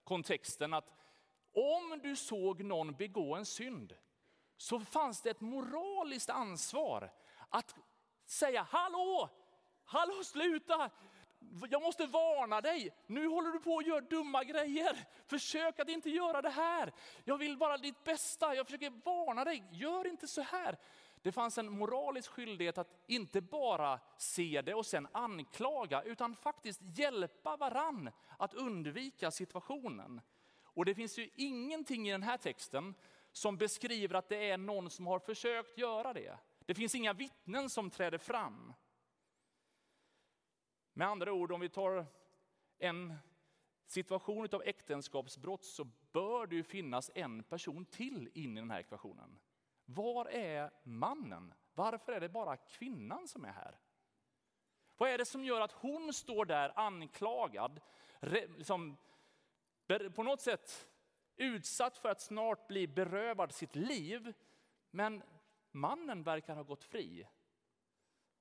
kontexten 0.05 0.75
att 0.75 0.95
om 1.55 2.01
du 2.03 2.17
såg 2.17 2.65
någon 2.65 2.93
begå 2.93 3.35
en 3.35 3.47
synd 3.47 3.95
så 4.57 4.81
fanns 4.81 5.23
det 5.23 5.31
ett 5.31 5.41
moraliskt 5.41 6.31
ansvar 6.31 7.13
att 7.49 7.75
säga 8.27 8.63
hallå, 8.71 9.31
hallå 9.85 10.25
sluta, 10.25 10.91
jag 11.71 11.83
måste 11.83 12.07
varna 12.07 12.61
dig, 12.61 12.95
nu 13.07 13.27
håller 13.29 13.51
du 13.51 13.61
på 13.61 13.79
att 13.79 13.87
göra 13.87 14.01
dumma 14.01 14.45
grejer. 14.45 15.07
Försök 15.27 15.79
att 15.81 15.89
inte 15.89 16.11
göra 16.11 16.43
det 16.43 16.51
här. 16.51 16.93
Jag 17.25 17.39
vill 17.39 17.57
bara 17.57 17.77
ditt 17.79 18.05
bästa, 18.05 18.55
jag 18.55 18.67
försöker 18.67 18.91
varna 19.05 19.45
dig, 19.45 19.65
gör 19.71 20.07
inte 20.07 20.29
så 20.29 20.43
här. 20.43 20.79
Det 21.23 21.33
fanns 21.33 21.59
en 21.59 21.73
moralisk 21.73 22.31
skyldighet 22.31 22.79
att 22.79 23.05
inte 23.07 23.41
bara 23.41 24.01
se 24.17 24.63
det 24.63 24.75
och 24.75 24.87
sen 24.87 25.09
anklaga, 25.13 26.03
utan 26.03 26.37
faktiskt 26.37 26.81
hjälpa 26.99 27.57
varann 27.57 28.11
att 28.39 28.55
undvika 28.55 29.31
situationen. 29.31 30.21
Och 30.75 30.85
det 30.85 30.95
finns 30.95 31.19
ju 31.19 31.31
ingenting 31.35 32.09
i 32.09 32.13
den 32.13 32.23
här 32.23 32.37
texten 32.37 32.95
som 33.33 33.57
beskriver 33.57 34.15
att 34.15 34.29
det 34.29 34.51
är 34.51 34.59
någon 34.59 34.91
som 34.91 35.07
har 35.07 35.19
försökt 35.19 35.79
göra 35.79 36.13
det. 36.13 36.39
Det 36.67 36.75
finns 36.75 36.95
inga 36.95 37.13
vittnen 37.13 37.71
som 37.71 37.91
träder 37.91 38.19
fram. 38.19 38.73
Med 40.93 41.09
andra 41.09 41.33
ord, 41.33 41.53
om 41.53 41.61
vi 41.61 41.69
tar 41.69 42.07
en 42.79 43.15
situation 43.87 44.49
av 44.53 44.63
äktenskapsbrott 44.63 45.65
så 45.65 45.85
bör 46.13 46.47
det 46.47 46.57
ju 46.57 46.63
finnas 46.63 47.11
en 47.15 47.43
person 47.43 47.85
till 47.85 48.31
in 48.35 48.57
i 48.57 48.61
den 48.61 48.71
här 48.71 48.81
ekvationen. 48.81 49.39
Var 49.85 50.27
är 50.27 50.71
mannen? 50.83 51.55
Varför 51.75 52.13
är 52.13 52.21
det 52.21 52.29
bara 52.29 52.57
kvinnan 52.57 53.29
som 53.29 53.45
är 53.45 53.53
här? 53.53 53.79
Vad 54.97 55.11
är 55.11 55.19
det 55.19 55.25
som 55.25 55.45
gör 55.45 55.61
att 55.61 55.73
hon 55.73 56.13
står 56.13 56.45
där 56.45 56.73
anklagad, 56.79 57.81
liksom 58.57 58.97
på 59.99 60.23
något 60.23 60.41
sätt 60.41 60.89
utsatt 61.37 61.99
för 61.99 62.09
att 62.09 62.21
snart 62.21 62.69
bli 62.69 62.87
berövad 62.87 63.53
sitt 63.53 63.77
liv. 63.77 64.33
Men 64.91 65.23
mannen 65.71 66.23
verkar 66.23 66.55
ha 66.55 66.63
gått 66.63 66.85
fri. 66.85 67.27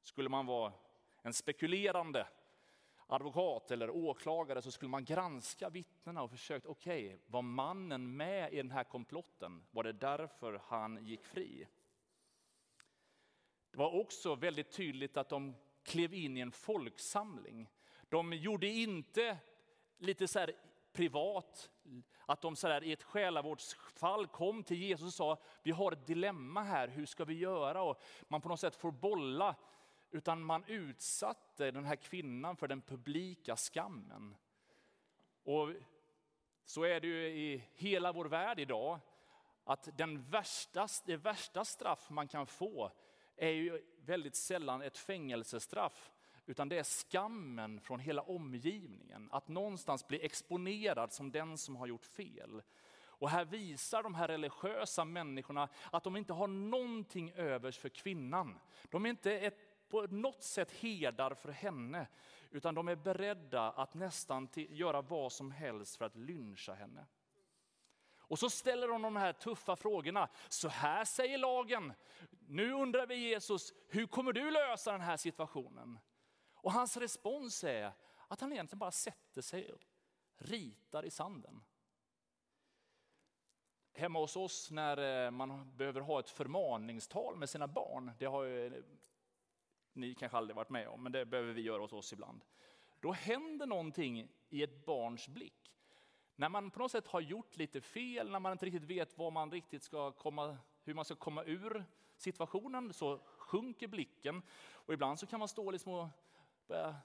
Skulle 0.02 0.30
man 0.30 0.46
vara 0.46 0.74
en 1.22 1.34
spekulerande 1.34 2.28
advokat 3.08 3.72
eller 3.72 3.90
åklagare 3.90 4.62
så 4.62 4.72
skulle 4.72 4.90
man 4.90 5.06
granska 5.06 5.70
vittnena 5.70 6.22
och 6.22 6.32
försökt, 6.32 6.66
okej, 6.66 7.06
okay, 7.06 7.20
var 7.26 7.42
mannen 7.42 8.18
med 8.18 8.54
i 8.54 8.58
den 8.58 8.72
här 8.72 8.84
komplotten? 8.84 9.64
Var 9.72 9.84
det 9.84 9.94
därför 9.94 10.62
han 10.66 11.06
gick 11.06 11.26
fri? 11.26 11.68
Det 13.72 13.78
var 13.78 14.00
också 14.00 14.36
väldigt 14.36 14.72
tydligt 14.72 15.18
att 15.18 15.30
de 15.30 15.56
klev 15.84 16.14
in 16.14 16.38
i 16.38 16.40
en 16.40 16.52
folksamling. 16.52 17.70
De 18.10 18.34
gjorde 18.34 18.68
inte 18.68 19.38
lite 19.98 20.28
så 20.28 20.40
här 20.40 20.56
privat, 21.00 21.70
att 22.26 22.42
de 22.42 22.56
så 22.56 22.68
där, 22.68 22.84
i 22.84 22.92
ett 22.92 23.04
själavårdsfall 23.04 24.28
kom 24.28 24.64
till 24.64 24.78
Jesus 24.78 25.08
och 25.08 25.14
sa, 25.14 25.38
vi 25.64 25.72
har 25.72 25.92
ett 25.92 26.08
dilemma 26.08 26.64
här, 26.64 26.88
hur 26.88 27.06
ska 27.06 27.26
vi 27.26 27.34
göra? 27.34 27.82
Och 27.82 28.02
man 28.28 28.42
på 28.42 28.50
något 28.50 28.60
sätt 28.60 28.76
får 28.76 28.92
bolla, 28.92 29.56
utan 30.12 30.44
man 30.44 30.64
utsatte 30.68 31.72
den 31.72 31.86
här 31.86 31.96
kvinnan 31.96 32.56
för 32.56 32.68
den 32.68 32.82
publika 32.82 33.56
skammen. 33.56 34.36
Och 35.44 35.70
så 36.66 36.84
är 36.84 37.00
det 37.00 37.08
ju 37.08 37.28
i 37.28 37.64
hela 37.74 38.12
vår 38.12 38.26
värld 38.26 38.60
idag, 38.60 39.00
att 39.64 39.98
den 39.98 40.24
värsta, 40.24 40.88
det 41.06 41.18
värsta 41.18 41.66
straff 41.66 42.10
man 42.10 42.28
kan 42.28 42.48
få 42.48 42.92
är 43.36 43.50
ju 43.50 43.82
väldigt 44.06 44.36
sällan 44.36 44.82
ett 44.82 44.98
fängelsestraff, 44.98 46.12
utan 46.50 46.70
det 46.70 46.80
är 46.80 46.84
skammen 46.84 47.82
från 47.82 48.00
hela 48.00 48.22
omgivningen. 48.22 49.30
Att 49.32 49.48
någonstans 49.48 50.08
bli 50.08 50.26
exponerad 50.26 51.14
som 51.14 51.32
den 51.32 51.58
som 51.58 51.76
har 51.76 51.88
gjort 51.88 52.06
fel. 52.06 52.62
Och 53.02 53.30
här 53.30 53.46
visar 53.46 54.04
de 54.04 54.16
här 54.16 54.28
religiösa 54.28 55.06
människorna 55.06 55.70
att 55.92 56.04
de 56.04 56.18
inte 56.18 56.34
har 56.34 56.48
någonting 56.48 57.32
övers 57.32 57.78
för 57.78 57.90
kvinnan. 57.90 58.60
De 58.90 59.06
är 59.06 59.10
inte 59.10 59.40
ett, 59.40 59.90
på 59.90 60.02
något 60.02 60.44
sätt 60.44 60.72
herdar 60.72 61.34
för 61.34 61.52
henne, 61.52 62.08
utan 62.52 62.76
de 62.76 62.88
är 62.88 62.96
beredda 62.96 63.72
att 63.72 63.94
nästan 63.94 64.48
till, 64.48 64.80
göra 64.80 65.02
vad 65.02 65.32
som 65.32 65.52
helst 65.52 65.98
för 65.98 66.06
att 66.06 66.16
lyncha 66.16 66.74
henne. 66.74 67.06
Och 68.18 68.40
så 68.40 68.50
ställer 68.50 68.88
de 68.88 69.02
de 69.02 69.16
här 69.16 69.34
tuffa 69.34 69.76
frågorna. 69.76 70.30
Så 70.50 70.68
här 70.68 71.06
säger 71.06 71.38
lagen. 71.38 71.94
Nu 72.48 72.74
undrar 72.74 73.08
vi 73.08 73.16
Jesus, 73.16 73.74
hur 73.90 74.08
kommer 74.08 74.34
du 74.34 74.52
lösa 74.52 74.92
den 74.92 75.02
här 75.02 75.18
situationen? 75.18 76.00
Och 76.62 76.72
hans 76.72 76.98
respons 76.98 77.64
är 77.64 77.92
att 78.28 78.42
han 78.42 78.54
egentligen 78.54 78.80
bara 78.80 78.92
sätter 78.92 79.42
sig 79.42 79.74
och 79.74 79.80
ritar 80.38 81.06
i 81.06 81.12
sanden. 81.12 81.64
Hemma 83.94 84.20
hos 84.20 84.36
oss 84.36 84.72
när 84.72 85.26
eh, 85.26 85.32
man 85.32 85.78
behöver 85.78 86.02
ha 86.02 86.20
ett 86.20 86.30
förmaningstal 86.30 87.36
med 87.36 87.50
sina 87.50 87.68
barn, 87.68 88.12
det 88.20 88.26
har 88.26 88.44
ju, 88.44 88.84
ni 89.94 90.16
kanske 90.16 90.38
aldrig 90.38 90.56
varit 90.56 90.70
med 90.70 90.88
om, 90.88 91.04
men 91.04 91.12
det 91.12 91.26
behöver 91.26 91.54
vi 91.54 91.62
göra 91.62 91.82
hos 91.82 91.94
oss 91.94 92.14
ibland. 92.14 92.46
Då 93.00 93.12
händer 93.12 93.66
någonting 93.66 94.32
i 94.50 94.64
ett 94.64 94.86
barns 94.86 95.28
blick. 95.28 95.76
När 96.36 96.50
man 96.50 96.72
på 96.72 96.80
något 96.80 96.92
sätt 96.92 97.08
har 97.08 97.22
gjort 97.22 97.58
lite 97.58 97.82
fel, 97.82 98.32
när 98.32 98.40
man 98.40 98.52
inte 98.52 98.66
riktigt 98.66 98.84
vet 98.84 99.18
vad 99.18 99.34
man 99.34 99.52
riktigt 99.52 99.84
ska 99.84 100.12
komma, 100.12 100.58
hur 100.84 100.94
man 100.94 101.06
ska 101.06 101.16
komma 101.16 101.44
ur 101.44 101.86
situationen, 102.18 102.94
så 102.94 103.20
sjunker 103.38 103.88
blicken. 103.88 104.42
Och 104.72 104.94
ibland 104.94 105.20
så 105.20 105.28
kan 105.28 105.40
man 105.40 105.48
stå 105.48 105.72
liksom 105.72 105.94
och 105.94 106.08
Eh, 106.70 106.76
Började 106.76 106.96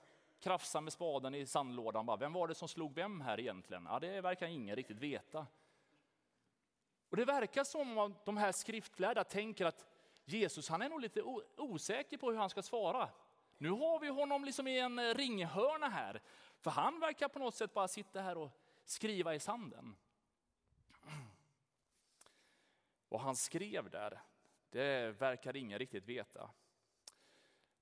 krafsa 0.40 0.80
med 0.80 0.92
spaden 0.92 1.34
i 1.34 1.46
sandlådan. 1.46 2.06
Bara, 2.06 2.16
vem 2.16 2.32
var 2.32 2.48
det 2.48 2.54
som 2.54 2.68
slog 2.68 2.94
vem 2.94 3.20
här 3.20 3.40
egentligen? 3.40 3.86
Ja, 3.90 3.98
det 3.98 4.20
verkar 4.20 4.46
ingen 4.46 4.76
riktigt 4.76 4.98
veta. 4.98 5.46
Och 7.08 7.16
Det 7.16 7.24
verkar 7.24 7.64
som 7.64 7.98
att 7.98 8.24
de 8.24 8.36
här 8.36 8.52
skriftlärda 8.52 9.24
tänker 9.24 9.66
att 9.66 9.86
Jesus 10.24 10.68
han 10.68 10.82
är 10.82 10.88
nog 10.88 11.00
lite 11.00 11.22
osäker 11.56 12.16
på 12.18 12.30
hur 12.30 12.38
han 12.38 12.50
ska 12.50 12.62
svara. 12.62 13.10
Nu 13.58 13.70
har 13.70 14.00
vi 14.00 14.08
honom 14.08 14.44
liksom 14.44 14.66
i 14.66 14.78
en 14.78 15.14
ringhörna 15.14 15.88
här, 15.88 16.22
för 16.60 16.70
han 16.70 17.00
verkar 17.00 17.28
på 17.28 17.38
något 17.38 17.54
sätt 17.54 17.74
bara 17.74 17.88
sitta 17.88 18.20
här 18.20 18.38
och 18.38 18.50
skriva 18.84 19.34
i 19.34 19.40
sanden. 19.40 19.96
Vad 23.08 23.20
han 23.20 23.36
skrev 23.36 23.90
där, 23.90 24.22
det 24.70 25.10
verkar 25.20 25.56
ingen 25.56 25.78
riktigt 25.78 26.04
veta. 26.04 26.50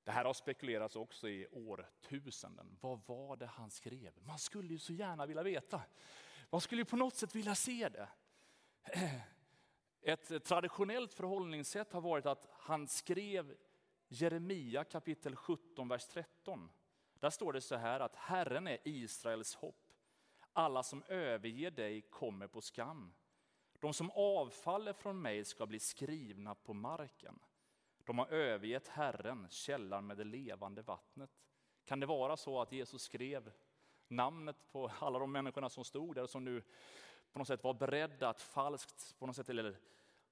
Det 0.05 0.11
här 0.11 0.25
har 0.25 0.33
spekulerats 0.33 0.97
också 0.97 1.29
i 1.29 1.47
årtusenden. 1.53 2.79
Vad 2.81 3.01
var 3.07 3.37
det 3.37 3.47
han 3.47 3.71
skrev? 3.71 4.13
Man 4.27 4.39
skulle 4.39 4.69
ju 4.69 4.79
så 4.79 4.93
gärna 4.93 5.27
vilja 5.27 5.43
veta. 5.43 5.83
Man 6.51 6.61
skulle 6.61 6.81
ju 6.81 6.85
på 6.85 6.97
något 6.97 7.15
sätt 7.15 7.35
vilja 7.35 7.55
se 7.55 7.89
det. 7.89 8.09
Ett 10.03 10.45
traditionellt 10.45 11.15
förhållningssätt 11.15 11.93
har 11.93 12.01
varit 12.01 12.27
att 12.27 12.49
han 12.53 12.89
skrev 12.89 13.57
Jeremia 14.09 14.85
kapitel 14.85 15.37
17, 15.37 15.89
vers 15.89 16.07
13. 16.07 16.71
Där 17.15 17.31
står 17.31 17.53
det 17.53 17.61
så 17.61 17.77
här 17.77 18.01
att 18.01 18.17
Herren 18.17 18.67
är 18.67 18.79
Israels 18.85 19.55
hopp. 19.55 19.93
Alla 20.53 20.83
som 20.83 21.03
överger 21.03 21.71
dig 21.71 22.01
kommer 22.01 22.47
på 22.47 22.61
skam. 22.61 23.15
De 23.79 23.95
som 23.95 24.11
avfaller 24.11 24.93
från 24.93 25.23
mig 25.23 25.45
ska 25.45 25.67
bli 25.67 25.79
skrivna 25.81 26.55
på 26.55 26.75
marken. 26.75 27.39
De 28.07 28.19
har 28.19 28.27
övergett 28.27 28.89
Herren, 28.89 29.47
källan 29.51 30.07
med 30.07 30.17
det 30.17 30.25
levande 30.25 30.83
vattnet. 30.83 31.31
Kan 31.85 32.01
det 32.01 32.07
vara 32.07 32.37
så 32.37 32.61
att 32.61 32.73
Jesus 32.73 33.03
skrev 33.03 33.53
namnet 34.09 34.57
på 34.73 34.91
alla 34.99 35.19
de 35.19 35.33
människorna 35.33 35.69
som 35.69 35.85
stod 35.85 36.15
där 36.15 36.23
och 36.23 36.31
som 36.31 36.45
nu 36.45 36.63
på 37.33 37.39
något 37.39 37.49
sätt 37.49 37.65
var 37.65 37.75
beredda 37.75 38.29
att 38.29 38.43
falskt, 38.43 39.19
på 39.19 39.27
något 39.27 39.37
sätt, 39.37 39.49
eller 39.49 39.77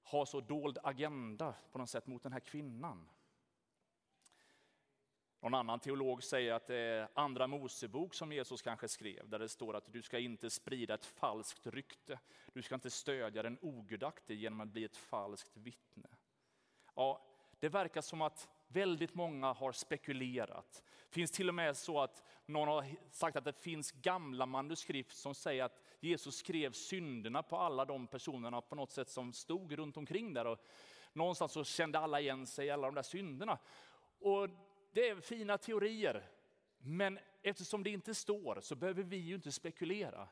ha 0.02 0.26
så 0.26 0.40
dold 0.40 0.78
agenda 0.82 1.54
på 1.72 1.78
något 1.78 1.90
sätt 1.90 2.06
mot 2.06 2.22
den 2.22 2.32
här 2.32 2.40
kvinnan? 2.40 3.08
Någon 5.40 5.54
annan 5.54 5.80
teolog 5.80 6.22
säger 6.22 6.52
att 6.52 6.66
det 6.66 6.76
är 6.76 7.08
andra 7.14 7.46
Mosebok 7.46 8.14
som 8.14 8.32
Jesus 8.32 8.62
kanske 8.62 8.88
skrev, 8.88 9.28
där 9.28 9.38
det 9.38 9.48
står 9.48 9.76
att 9.76 9.92
du 9.92 10.02
ska 10.02 10.18
inte 10.18 10.50
sprida 10.50 10.94
ett 10.94 11.06
falskt 11.06 11.66
rykte. 11.66 12.20
Du 12.52 12.62
ska 12.62 12.74
inte 12.74 12.90
stödja 12.90 13.42
den 13.42 13.58
ogudaktige 13.62 14.40
genom 14.40 14.60
att 14.60 14.68
bli 14.68 14.84
ett 14.84 14.96
falskt 14.96 15.56
vittne. 15.56 16.08
Ja, 16.94 17.29
det 17.60 17.68
verkar 17.68 18.00
som 18.00 18.22
att 18.22 18.48
väldigt 18.68 19.14
många 19.14 19.52
har 19.52 19.72
spekulerat. 19.72 20.82
Det 21.08 21.14
finns 21.14 21.30
till 21.30 21.48
och 21.48 21.54
med 21.54 21.76
så 21.76 22.00
att 22.00 22.22
någon 22.46 22.68
har 22.68 22.86
sagt 23.10 23.36
att 23.36 23.44
det 23.44 23.52
finns 23.52 23.92
gamla 23.92 24.46
manuskript 24.46 25.16
som 25.16 25.34
säger 25.34 25.64
att 25.64 25.80
Jesus 26.00 26.36
skrev 26.36 26.72
synderna 26.72 27.42
på 27.42 27.56
alla 27.56 27.84
de 27.84 28.06
personerna 28.06 28.60
på 28.60 28.74
något 28.74 28.92
sätt 28.92 29.08
som 29.08 29.32
stod 29.32 29.72
runt 29.72 29.96
omkring 29.96 30.34
där. 30.34 30.46
Och 30.46 30.64
någonstans 31.12 31.52
så 31.52 31.64
kände 31.64 31.98
alla 31.98 32.20
igen 32.20 32.46
sig 32.46 32.66
i 32.66 32.70
alla 32.70 32.86
de 32.86 32.94
där 32.94 33.02
synderna. 33.02 33.58
Och 34.18 34.48
det 34.92 35.08
är 35.08 35.20
fina 35.20 35.58
teorier, 35.58 36.30
men 36.78 37.18
eftersom 37.42 37.82
det 37.82 37.90
inte 37.90 38.14
står 38.14 38.60
så 38.60 38.74
behöver 38.74 39.02
vi 39.02 39.16
ju 39.16 39.34
inte 39.34 39.52
spekulera. 39.52 40.28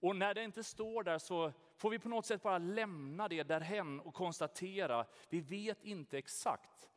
Och 0.00 0.16
när 0.16 0.34
det 0.34 0.44
inte 0.44 0.64
står 0.64 1.02
där 1.02 1.18
så 1.18 1.52
får 1.76 1.90
vi 1.90 1.98
på 1.98 2.08
något 2.08 2.26
sätt 2.26 2.42
bara 2.42 2.58
lämna 2.58 3.28
det 3.28 3.42
därhen 3.42 4.00
och 4.00 4.14
konstatera, 4.14 5.06
vi 5.28 5.40
vet 5.40 5.84
inte 5.84 6.18
exakt. 6.18 6.90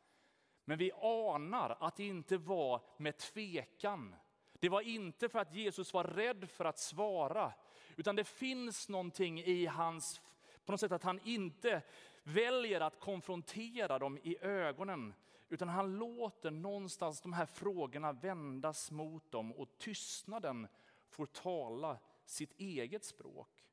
Men 0.65 0.77
vi 0.77 0.91
anar 0.91 1.77
att 1.79 1.95
det 1.95 2.07
inte 2.07 2.37
var 2.37 2.81
med 2.97 3.17
tvekan. 3.17 4.15
Det 4.59 4.69
var 4.69 4.81
inte 4.81 5.29
för 5.29 5.39
att 5.39 5.55
Jesus 5.55 5.93
var 5.93 6.03
rädd 6.03 6.49
för 6.49 6.65
att 6.65 6.79
svara, 6.79 7.53
utan 7.95 8.15
det 8.15 8.23
finns 8.23 8.89
någonting 8.89 9.39
i 9.39 9.65
hans, 9.65 10.21
på 10.65 10.71
något 10.71 10.79
sätt 10.79 10.91
att 10.91 11.03
han 11.03 11.19
inte 11.23 11.81
väljer 12.23 12.81
att 12.81 12.99
konfrontera 12.99 13.99
dem 13.99 14.19
i 14.23 14.37
ögonen, 14.41 15.13
utan 15.49 15.69
han 15.69 15.97
låter 15.97 16.51
någonstans 16.51 17.21
de 17.21 17.33
här 17.33 17.45
frågorna 17.45 18.11
vändas 18.11 18.91
mot 18.91 19.31
dem 19.31 19.51
och 19.51 19.77
tystnaden 19.77 20.67
får 21.09 21.25
tala 21.25 21.97
sitt 22.25 22.53
eget 22.53 23.05
språk. 23.05 23.63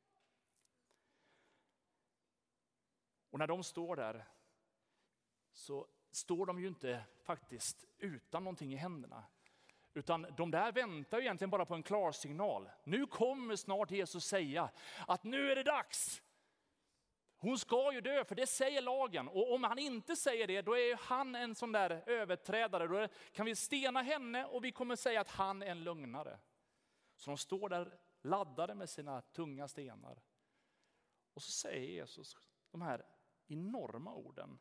Och 3.30 3.38
när 3.38 3.46
de 3.46 3.64
står 3.64 3.96
där 3.96 4.28
så 5.52 5.86
står 6.10 6.46
de 6.46 6.60
ju 6.60 6.68
inte 6.68 7.04
faktiskt 7.22 7.84
utan 7.98 8.44
någonting 8.44 8.72
i 8.72 8.76
händerna. 8.76 9.24
Utan 9.94 10.26
de 10.36 10.50
där 10.50 10.72
väntar 10.72 11.18
ju 11.18 11.24
egentligen 11.24 11.50
bara 11.50 11.66
på 11.66 11.74
en 11.74 11.82
klarsignal. 11.82 12.70
Nu 12.84 13.06
kommer 13.06 13.56
snart 13.56 13.90
Jesus 13.90 14.24
säga 14.24 14.70
att 15.06 15.24
nu 15.24 15.50
är 15.50 15.56
det 15.56 15.62
dags. 15.62 16.22
Hon 17.38 17.58
ska 17.58 17.92
ju 17.92 18.00
dö, 18.00 18.24
för 18.24 18.34
det 18.34 18.46
säger 18.46 18.82
lagen. 18.82 19.28
Och 19.28 19.54
om 19.54 19.64
han 19.64 19.78
inte 19.78 20.16
säger 20.16 20.46
det, 20.46 20.62
då 20.62 20.76
är 20.78 20.96
han 20.96 21.34
en 21.34 21.54
sån 21.54 21.72
där 21.72 22.02
överträdare. 22.06 22.86
Då 22.86 23.08
kan 23.32 23.46
vi 23.46 23.56
stena 23.56 24.02
henne 24.02 24.44
och 24.44 24.64
vi 24.64 24.72
kommer 24.72 24.96
säga 24.96 25.20
att 25.20 25.30
han 25.30 25.62
är 25.62 25.66
en 25.66 25.84
lögnare. 25.84 26.38
Så 27.16 27.30
de 27.30 27.36
står 27.38 27.68
där 27.68 27.98
laddade 28.22 28.74
med 28.74 28.90
sina 28.90 29.20
tunga 29.20 29.68
stenar. 29.68 30.22
Och 31.34 31.42
så 31.42 31.52
säger 31.52 31.88
Jesus 31.88 32.36
de 32.70 32.82
här 32.82 33.06
enorma 33.46 34.14
orden. 34.14 34.58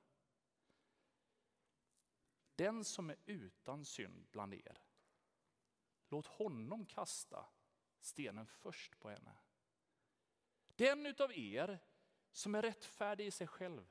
Den 2.55 2.85
som 2.85 3.09
är 3.09 3.17
utan 3.25 3.85
synd 3.85 4.27
bland 4.31 4.53
er, 4.53 4.81
låt 6.07 6.27
honom 6.27 6.85
kasta 6.85 7.45
stenen 7.99 8.47
först 8.47 8.99
på 8.99 9.09
henne. 9.09 9.37
Den 10.67 11.05
utav 11.05 11.31
er 11.31 11.79
som 12.31 12.55
är 12.55 12.61
rättfärdig 12.61 13.25
i 13.27 13.31
sig 13.31 13.47
själv, 13.47 13.89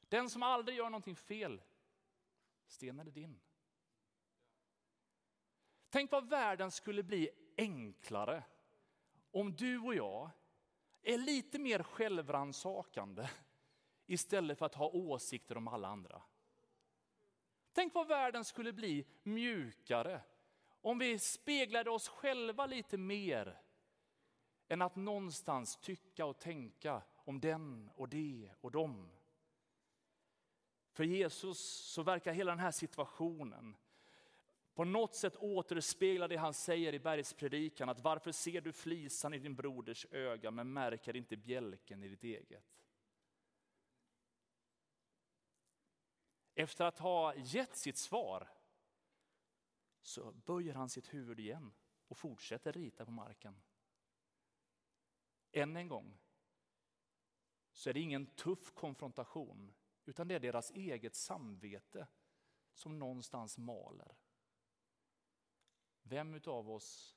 den 0.00 0.30
som 0.30 0.42
aldrig 0.42 0.78
gör 0.78 0.90
någonting 0.90 1.16
fel, 1.16 1.62
stenen 2.66 3.06
är 3.06 3.10
din. 3.10 3.40
Tänk 5.88 6.10
vad 6.10 6.28
världen 6.28 6.70
skulle 6.70 7.02
bli 7.02 7.30
enklare 7.56 8.44
om 9.36 9.56
du 9.56 9.78
och 9.78 9.94
jag 9.94 10.30
är 11.02 11.18
lite 11.18 11.58
mer 11.58 11.82
självransakande 11.82 13.28
istället 14.06 14.58
för 14.58 14.66
att 14.66 14.74
ha 14.74 14.88
åsikter 14.88 15.56
om 15.56 15.68
alla 15.68 15.88
andra. 15.88 16.22
Tänk 17.72 17.94
vad 17.94 18.08
världen 18.08 18.44
skulle 18.44 18.72
bli 18.72 19.06
mjukare 19.22 20.20
om 20.80 20.98
vi 20.98 21.18
speglade 21.18 21.90
oss 21.90 22.08
själva 22.08 22.66
lite 22.66 22.98
mer 22.98 23.60
än 24.68 24.82
att 24.82 24.96
någonstans 24.96 25.76
tycka 25.76 26.26
och 26.26 26.38
tänka 26.38 27.02
om 27.14 27.40
den 27.40 27.90
och 27.94 28.08
det 28.08 28.50
och 28.60 28.70
dem. 28.70 29.10
För 30.92 31.04
Jesus 31.04 31.58
så 31.60 32.02
verkar 32.02 32.32
hela 32.32 32.52
den 32.52 32.58
här 32.58 32.70
situationen 32.70 33.76
på 34.76 34.84
något 34.84 35.14
sätt 35.14 35.36
återspeglar 35.36 36.28
det 36.28 36.36
han 36.36 36.54
säger 36.54 36.92
i 36.92 36.98
bergspredikan, 36.98 37.88
att 37.88 38.00
varför 38.00 38.32
ser 38.32 38.60
du 38.60 38.72
flisan 38.72 39.34
i 39.34 39.38
din 39.38 39.54
broders 39.54 40.06
öga 40.10 40.50
men 40.50 40.72
märker 40.72 41.16
inte 41.16 41.36
bjälken 41.36 42.02
i 42.02 42.08
ditt 42.08 42.24
eget? 42.24 42.82
Efter 46.54 46.84
att 46.84 46.98
ha 46.98 47.34
gett 47.34 47.76
sitt 47.76 47.96
svar 47.96 48.48
så 50.00 50.32
böjer 50.32 50.74
han 50.74 50.88
sitt 50.88 51.14
huvud 51.14 51.40
igen 51.40 51.74
och 52.08 52.16
fortsätter 52.16 52.72
rita 52.72 53.04
på 53.04 53.10
marken. 53.10 53.62
Än 55.52 55.76
en 55.76 55.88
gång 55.88 56.18
så 57.72 57.90
är 57.90 57.94
det 57.94 58.00
ingen 58.00 58.26
tuff 58.26 58.74
konfrontation 58.74 59.74
utan 60.04 60.28
det 60.28 60.34
är 60.34 60.40
deras 60.40 60.70
eget 60.70 61.14
samvete 61.14 62.06
som 62.74 62.98
någonstans 62.98 63.58
maler. 63.58 64.16
Vem 66.08 66.40
av 66.46 66.70
oss 66.70 67.16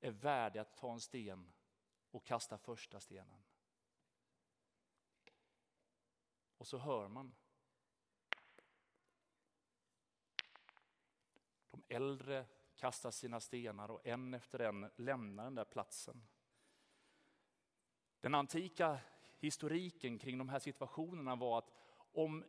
är 0.00 0.10
värdig 0.10 0.60
att 0.60 0.76
ta 0.76 0.92
en 0.92 1.00
sten 1.00 1.52
och 2.10 2.26
kasta 2.26 2.58
första 2.58 3.00
stenen? 3.00 3.42
Och 6.56 6.66
så 6.66 6.78
hör 6.78 7.08
man. 7.08 7.34
De 11.70 11.82
äldre 11.88 12.46
kastar 12.76 13.10
sina 13.10 13.40
stenar 13.40 13.90
och 13.90 14.06
en 14.06 14.34
efter 14.34 14.58
en 14.58 14.90
lämnar 14.96 15.44
den 15.44 15.54
där 15.54 15.64
platsen. 15.64 16.26
Den 18.20 18.34
antika 18.34 19.00
historiken 19.38 20.18
kring 20.18 20.38
de 20.38 20.48
här 20.48 20.58
situationerna 20.58 21.36
var 21.36 21.58
att 21.58 21.72
om 22.12 22.44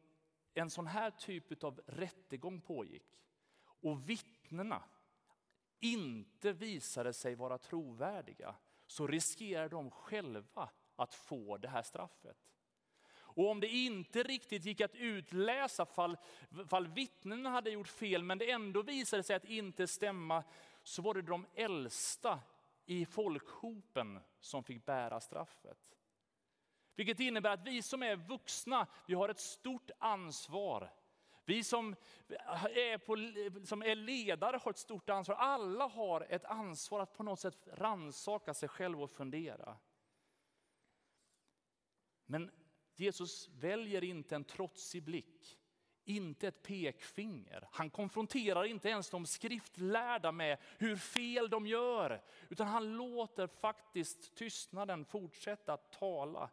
en 0.53 0.69
sån 0.69 0.87
här 0.87 1.11
typ 1.11 1.63
av 1.63 1.81
rättegång 1.87 2.61
pågick 2.61 3.19
och 3.63 4.09
vittnena 4.53 4.83
inte 5.79 6.53
visade 6.53 7.13
sig 7.13 7.35
vara 7.35 7.57
trovärdiga 7.57 8.55
så 8.87 9.07
riskerar 9.07 9.69
de 9.69 9.91
själva 9.91 10.69
att 10.95 11.13
få 11.13 11.57
det 11.57 11.67
här 11.67 11.81
straffet. 11.81 12.37
Och 13.15 13.49
om 13.49 13.59
det 13.59 13.67
inte 13.67 14.23
riktigt 14.23 14.65
gick 14.65 14.81
att 14.81 14.95
utläsa 14.95 15.85
fall, 15.85 16.17
fall 16.67 16.87
vittnena 16.87 17.49
hade 17.49 17.69
gjort 17.69 17.87
fel 17.87 18.23
men 18.23 18.37
det 18.37 18.51
ändå 18.51 18.81
visade 18.81 19.23
sig 19.23 19.35
att 19.35 19.45
inte 19.45 19.87
stämma 19.87 20.43
så 20.83 21.01
var 21.01 21.13
det 21.13 21.21
de 21.21 21.45
äldsta 21.55 22.39
i 22.85 23.05
folkhopen 23.05 24.19
som 24.39 24.63
fick 24.63 24.85
bära 24.85 25.19
straffet. 25.19 25.95
Vilket 26.95 27.19
innebär 27.19 27.49
att 27.49 27.67
vi 27.67 27.81
som 27.81 28.03
är 28.03 28.15
vuxna, 28.15 28.87
vi 29.07 29.13
har 29.13 29.29
ett 29.29 29.39
stort 29.39 29.91
ansvar. 29.99 31.02
Vi 31.45 31.63
som 31.63 31.95
är, 32.27 32.97
på, 32.97 33.15
som 33.65 33.81
är 33.81 33.95
ledare 33.95 34.57
har 34.63 34.71
ett 34.71 34.77
stort 34.77 35.09
ansvar. 35.09 35.35
Alla 35.35 35.87
har 35.87 36.27
ett 36.29 36.45
ansvar 36.45 36.99
att 36.99 37.13
på 37.13 37.23
något 37.23 37.39
sätt 37.39 37.67
ransaka 37.73 38.53
sig 38.53 38.69
själv 38.69 39.01
och 39.01 39.11
fundera. 39.11 39.77
Men 42.25 42.51
Jesus 42.95 43.49
väljer 43.49 44.03
inte 44.03 44.35
en 44.35 44.43
trotsig 44.43 45.03
blick, 45.03 45.59
inte 46.03 46.47
ett 46.47 46.63
pekfinger. 46.63 47.67
Han 47.71 47.89
konfronterar 47.89 48.63
inte 48.63 48.89
ens 48.89 49.09
de 49.09 49.25
skriftlärda 49.25 50.31
med 50.31 50.57
hur 50.77 50.95
fel 50.95 51.49
de 51.49 51.67
gör, 51.67 52.23
utan 52.49 52.67
han 52.67 52.97
låter 52.97 53.47
faktiskt 53.47 54.35
tystnaden 54.35 55.05
fortsätta 55.05 55.73
att 55.73 55.91
tala. 55.91 56.49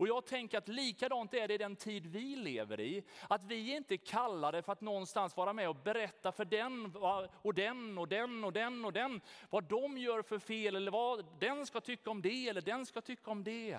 Och 0.00 0.08
jag 0.08 0.26
tänker 0.26 0.58
att 0.58 0.68
likadant 0.68 1.34
är 1.34 1.48
det 1.48 1.54
i 1.54 1.58
den 1.58 1.76
tid 1.76 2.06
vi 2.06 2.36
lever 2.36 2.80
i. 2.80 3.02
Att 3.28 3.44
vi 3.44 3.76
inte 3.76 3.96
kallade 3.96 4.62
för 4.62 4.72
att 4.72 4.80
någonstans 4.80 5.36
vara 5.36 5.52
med 5.52 5.68
och 5.68 5.76
berätta 5.76 6.32
för 6.32 6.44
den 6.44 6.96
och 7.42 7.54
den 7.54 7.98
och 7.98 8.08
den 8.08 8.44
och 8.44 8.52
den 8.52 8.84
och 8.84 8.92
den 8.92 9.20
vad 9.50 9.64
de 9.64 9.98
gör 9.98 10.22
för 10.22 10.38
fel 10.38 10.76
eller 10.76 10.90
vad 10.90 11.26
den 11.38 11.66
ska 11.66 11.80
tycka 11.80 12.10
om 12.10 12.22
det 12.22 12.48
eller 12.48 12.60
den 12.60 12.86
ska 12.86 13.00
tycka 13.00 13.30
om 13.30 13.44
det. 13.44 13.78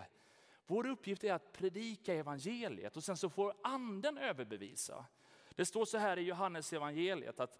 Vår 0.68 0.88
uppgift 0.88 1.24
är 1.24 1.34
att 1.34 1.52
predika 1.52 2.14
evangeliet 2.14 2.98
och 2.98 3.04
sen 3.04 3.18
så 3.18 3.30
får 3.30 3.54
anden 3.64 4.18
överbevisa. 4.18 5.06
Det 5.56 5.66
står 5.66 5.86
så 5.86 5.98
här 5.98 6.18
i 6.18 6.22
Johannes 6.22 6.74
evangeliet 6.74 7.40
att 7.40 7.60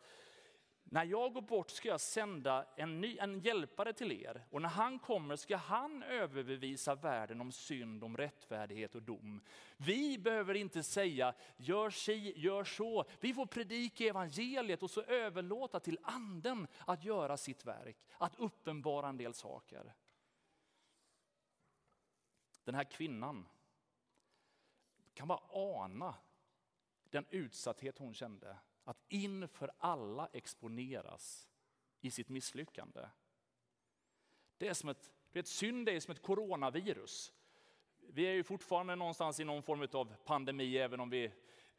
när 0.94 1.06
jag 1.06 1.34
går 1.34 1.42
bort 1.42 1.70
ska 1.70 1.90
jag 1.90 2.02
sända 2.02 2.66
en, 2.76 3.02
ny, 3.02 3.18
en 3.18 3.40
hjälpare 3.40 3.94
till 3.94 4.12
er 4.12 4.46
och 4.50 4.62
när 4.62 4.70
han 4.70 5.00
kommer 5.00 5.36
ska 5.36 5.56
han 5.56 6.04
överbevisa 6.04 6.96
världen 6.96 7.42
om 7.42 7.52
synd, 7.52 8.04
om 8.04 8.18
rättfärdighet 8.18 8.96
och 8.96 9.02
dom. 9.02 9.42
Vi 9.78 10.18
behöver 10.18 10.54
inte 10.54 10.84
säga 10.84 11.34
gör 11.58 11.90
si, 11.90 12.34
gör 12.40 12.64
så. 12.64 13.06
Vi 13.20 13.34
får 13.34 13.46
predika 13.46 14.04
evangeliet 14.04 14.84
och 14.84 14.92
så 14.92 15.02
överlåta 15.02 15.80
till 15.80 16.00
anden 16.04 16.68
att 16.86 17.04
göra 17.04 17.38
sitt 17.38 17.66
verk, 17.66 17.98
att 18.18 18.36
uppenbara 18.36 19.08
en 19.08 19.18
del 19.18 19.34
saker. 19.34 19.94
Den 22.64 22.76
här 22.76 22.84
kvinnan 22.84 23.48
kan 25.14 25.28
bara 25.28 25.42
ana 25.50 26.16
den 27.04 27.26
utsatthet 27.30 27.98
hon 27.98 28.14
kände 28.14 28.58
att 28.92 29.06
inför 29.10 29.72
alla 29.78 30.30
exponeras 30.34 31.48
i 32.02 32.12
sitt 32.12 32.30
misslyckande. 32.30 33.08
Det 34.58 34.68
är 34.68 34.74
som 34.74 34.90
ett, 34.90 35.12
vet, 35.32 35.48
synd 35.48 35.90
är 35.90 36.00
som 36.00 36.12
ett 36.12 36.22
coronavirus. 36.22 37.34
Vi 38.00 38.24
är 38.24 38.34
ju 38.34 38.44
fortfarande 38.44 38.96
någonstans 38.96 39.40
i 39.40 39.44
någon 39.44 39.64
form 39.64 39.88
av 39.94 40.16
pandemi, 40.26 40.78
även 40.78 41.00
om 41.00 41.10
vi 41.10 41.32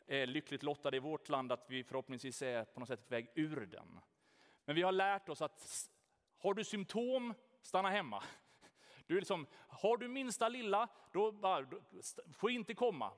är 0.07 0.27
lyckligt 0.27 0.63
lottade 0.63 0.97
i 0.97 1.01
vårt 1.01 1.29
land 1.29 1.53
att 1.53 1.71
vi 1.71 1.85
förhoppningsvis 1.85 2.43
är 2.43 2.65
på 2.65 2.81
något 2.81 2.89
sätt 2.89 3.09
på 3.09 3.15
väg 3.15 3.31
ur 3.35 3.67
den. 3.67 4.01
Men 4.65 4.77
vi 4.77 4.83
har 4.83 4.93
lärt 4.93 5.29
oss 5.29 5.43
att 5.43 5.91
har 6.39 6.55
du 6.55 6.65
symptom, 6.65 7.35
stanna 7.63 7.91
hemma. 7.91 8.25
Du 9.07 9.19
liksom, 9.19 9.47
har 9.69 9.97
du 9.97 10.09
minsta 10.09 10.49
lilla, 10.49 10.89
då, 11.13 11.33
bara, 11.33 11.63
då 11.63 11.81
får 12.33 12.51
inte 12.51 12.75
komma. 12.75 13.13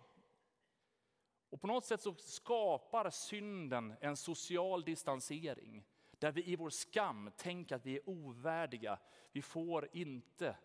Och 1.55 1.61
på 1.61 1.67
något 1.67 1.85
sätt 1.85 2.01
så 2.01 2.15
skapar 2.15 3.11
synden 3.11 3.95
en 4.01 4.17
social 4.17 4.85
distansering. 4.85 5.85
Där 6.11 6.33
vi 6.33 6.45
i 6.45 6.57
vår 6.57 6.71
skam 6.71 7.31
tänker 7.37 7.77
att 7.77 7.87
vi 7.87 7.97
är 7.97 8.09
ovärdiga. 8.09 8.99
Vi 9.33 9.43
får 9.43 9.89
inte 9.93 10.57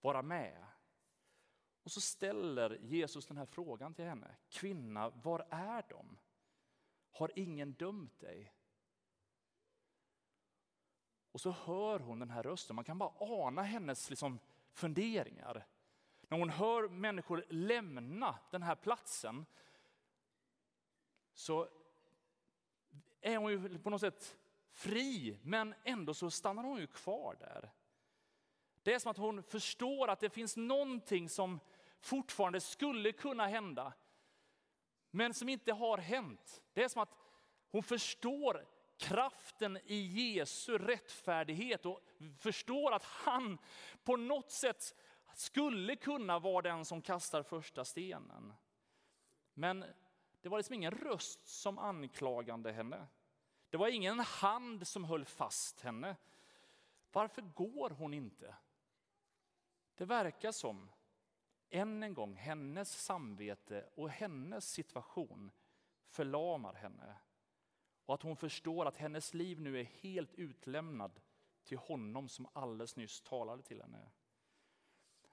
vara 0.00 0.22
med. 0.22 0.66
Och 1.82 1.90
så 1.90 2.00
ställer 2.00 2.78
Jesus 2.82 3.26
den 3.26 3.36
här 3.36 3.46
frågan 3.46 3.94
till 3.94 4.04
henne. 4.04 4.36
Kvinna, 4.48 5.10
var 5.10 5.46
är 5.50 5.84
de? 5.88 6.18
Har 7.10 7.30
ingen 7.34 7.72
dömt 7.72 8.20
dig? 8.20 8.52
Och 11.32 11.40
så 11.40 11.50
hör 11.50 11.98
hon 11.98 12.18
den 12.18 12.30
här 12.30 12.42
rösten. 12.42 12.76
Man 12.76 12.84
kan 12.84 12.98
bara 12.98 13.12
ana 13.20 13.62
hennes 13.62 14.10
liksom 14.10 14.38
funderingar. 14.72 15.66
När 16.28 16.38
hon 16.38 16.50
hör 16.50 16.88
människor 16.88 17.44
lämna 17.48 18.38
den 18.50 18.62
här 18.62 18.74
platsen 18.74 19.46
så 21.36 21.68
är 23.20 23.36
hon 23.36 23.50
ju 23.50 23.78
på 23.78 23.90
något 23.90 24.00
sätt 24.00 24.38
fri, 24.70 25.38
men 25.42 25.74
ändå 25.84 26.14
så 26.14 26.30
stannar 26.30 26.64
hon 26.64 26.78
ju 26.78 26.86
kvar 26.86 27.36
där. 27.40 27.72
Det 28.82 28.94
är 28.94 28.98
som 28.98 29.10
att 29.10 29.16
hon 29.16 29.42
förstår 29.42 30.08
att 30.08 30.20
det 30.20 30.30
finns 30.30 30.56
någonting 30.56 31.28
som 31.28 31.60
fortfarande 32.00 32.60
skulle 32.60 33.12
kunna 33.12 33.46
hända, 33.46 33.92
men 35.10 35.34
som 35.34 35.48
inte 35.48 35.72
har 35.72 35.98
hänt. 35.98 36.62
Det 36.72 36.84
är 36.84 36.88
som 36.88 37.02
att 37.02 37.16
hon 37.70 37.82
förstår 37.82 38.66
kraften 38.96 39.78
i 39.84 39.96
Jesu 39.96 40.78
rättfärdighet 40.78 41.86
och 41.86 42.00
förstår 42.38 42.92
att 42.92 43.04
han 43.04 43.58
på 44.04 44.16
något 44.16 44.50
sätt 44.50 44.94
skulle 45.34 45.96
kunna 45.96 46.38
vara 46.38 46.62
den 46.62 46.84
som 46.84 47.02
kastar 47.02 47.42
första 47.42 47.84
stenen. 47.84 48.54
Men 49.54 49.84
det 50.46 50.50
var 50.50 50.58
liksom 50.58 50.74
ingen 50.74 50.90
röst 50.90 51.46
som 51.46 51.78
anklagade 51.78 52.72
henne. 52.72 53.06
Det 53.70 53.76
var 53.76 53.88
ingen 53.88 54.20
hand 54.20 54.86
som 54.86 55.04
höll 55.04 55.24
fast 55.24 55.80
henne. 55.80 56.16
Varför 57.12 57.42
går 57.42 57.90
hon 57.90 58.14
inte? 58.14 58.54
Det 59.94 60.04
verkar 60.04 60.52
som, 60.52 60.90
än 61.70 62.02
en 62.02 62.14
gång, 62.14 62.36
hennes 62.36 63.02
samvete 63.04 63.88
och 63.94 64.10
hennes 64.10 64.70
situation 64.70 65.50
förlamar 66.08 66.74
henne. 66.74 67.16
Och 68.04 68.14
att 68.14 68.22
hon 68.22 68.36
förstår 68.36 68.86
att 68.86 68.96
hennes 68.96 69.34
liv 69.34 69.60
nu 69.60 69.80
är 69.80 69.84
helt 69.84 70.34
utlämnad 70.34 71.20
till 71.64 71.78
honom 71.78 72.28
som 72.28 72.48
alldeles 72.52 72.96
nyss 72.96 73.20
talade 73.20 73.62
till 73.62 73.80
henne. 73.80 74.10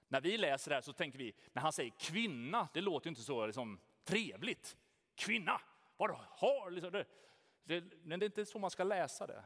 När 0.07 0.21
vi 0.21 0.37
läser 0.37 0.69
det 0.69 0.75
här 0.75 0.81
så 0.81 0.93
tänker 0.93 1.19
vi, 1.19 1.35
när 1.51 1.61
han 1.61 1.73
säger 1.73 1.91
kvinna, 1.99 2.67
det 2.73 2.81
låter 2.81 3.09
inte 3.09 3.21
så 3.21 3.45
liksom, 3.45 3.79
trevligt. 4.03 4.77
Kvinna, 5.15 5.61
Vadå, 5.97 6.19
har? 6.29 6.71
Liksom 6.71 6.91
det, 6.91 7.05
det, 7.63 7.83
men 8.03 8.19
det 8.19 8.23
är 8.23 8.27
inte 8.27 8.45
så 8.45 8.59
man 8.59 8.71
ska 8.71 8.83
läsa 8.83 9.27
det. 9.27 9.43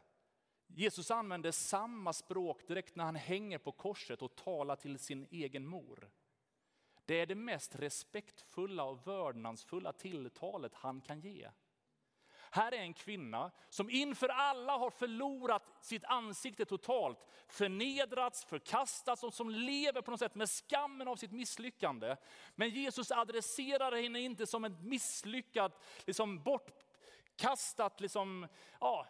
Jesus 0.68 1.12
använder 1.12 1.52
samma 1.52 2.14
språk 2.14 2.68
direkt 2.68 2.96
när 2.96 3.04
han 3.04 3.16
hänger 3.16 3.58
på 3.58 3.72
korset 3.72 4.22
och 4.22 4.36
talar 4.36 4.76
till 4.76 5.00
sin 5.00 5.28
egen 5.32 5.68
mor. 5.68 6.10
Det 7.06 7.16
är 7.16 7.26
det 7.26 7.36
mest 7.36 7.76
respektfulla 7.76 8.84
och 8.84 9.08
vördnadsfulla 9.08 9.94
tilltalet 9.94 10.74
han 10.74 11.02
kan 11.02 11.20
ge. 11.20 11.50
Här 12.52 12.72
är 12.72 12.78
en 12.78 12.94
kvinna 12.94 13.52
som 13.70 13.90
inför 13.90 14.30
alla 14.30 14.78
har 14.78 14.90
förlorat 14.90 15.74
sitt 15.82 16.06
ansikte 16.06 16.66
totalt, 16.66 17.28
förnedrats, 17.48 18.46
förkastats 18.46 19.24
och 19.24 19.34
som 19.34 19.50
lever 19.50 20.02
på 20.02 20.12
något 20.12 20.20
sätt 20.20 20.36
med 20.36 20.50
skammen 20.50 21.08
av 21.08 21.16
sitt 21.16 21.32
misslyckande. 21.32 22.16
Men 22.56 22.70
Jesus 22.70 23.12
adresserar 23.12 24.02
henne 24.02 24.20
inte 24.20 24.48
som 24.48 24.66
ett 24.66 24.82
misslyckat, 24.82 25.84
liksom 26.06 26.44
bortkastat 26.44 28.02
liksom, 28.02 28.48
ja, 28.80 29.08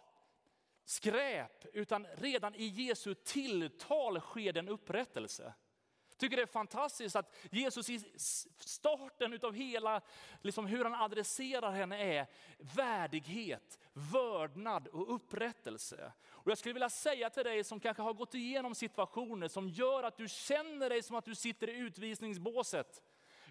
skräp, 0.85 1.65
utan 1.73 2.07
redan 2.07 2.55
i 2.55 2.65
Jesu 2.65 3.13
tilltal 3.13 4.21
sker 4.21 4.53
det 4.53 4.59
en 4.59 4.69
upprättelse 4.69 5.53
tycker 6.17 6.37
det 6.37 6.41
är 6.41 6.47
fantastiskt 6.47 7.15
att 7.15 7.35
Jesus 7.51 7.89
i 7.89 7.99
starten 8.59 9.39
av 9.41 9.53
hela, 9.53 10.01
liksom 10.41 10.65
hur 10.65 10.83
han 10.83 10.93
adresserar 10.93 11.71
henne 11.71 12.03
är 12.03 12.27
värdighet, 12.75 13.79
vördnad 13.93 14.87
och 14.87 15.15
upprättelse. 15.15 16.11
Och 16.25 16.51
jag 16.51 16.57
skulle 16.57 16.73
vilja 16.73 16.89
säga 16.89 17.29
till 17.29 17.43
dig 17.43 17.63
som 17.63 17.79
kanske 17.79 18.03
har 18.03 18.13
gått 18.13 18.35
igenom 18.35 18.75
situationer 18.75 19.47
som 19.47 19.69
gör 19.69 20.03
att 20.03 20.17
du 20.17 20.27
känner 20.27 20.89
dig 20.89 21.03
som 21.03 21.15
att 21.15 21.25
du 21.25 21.35
sitter 21.35 21.69
i 21.69 21.77
utvisningsbåset. 21.77 23.01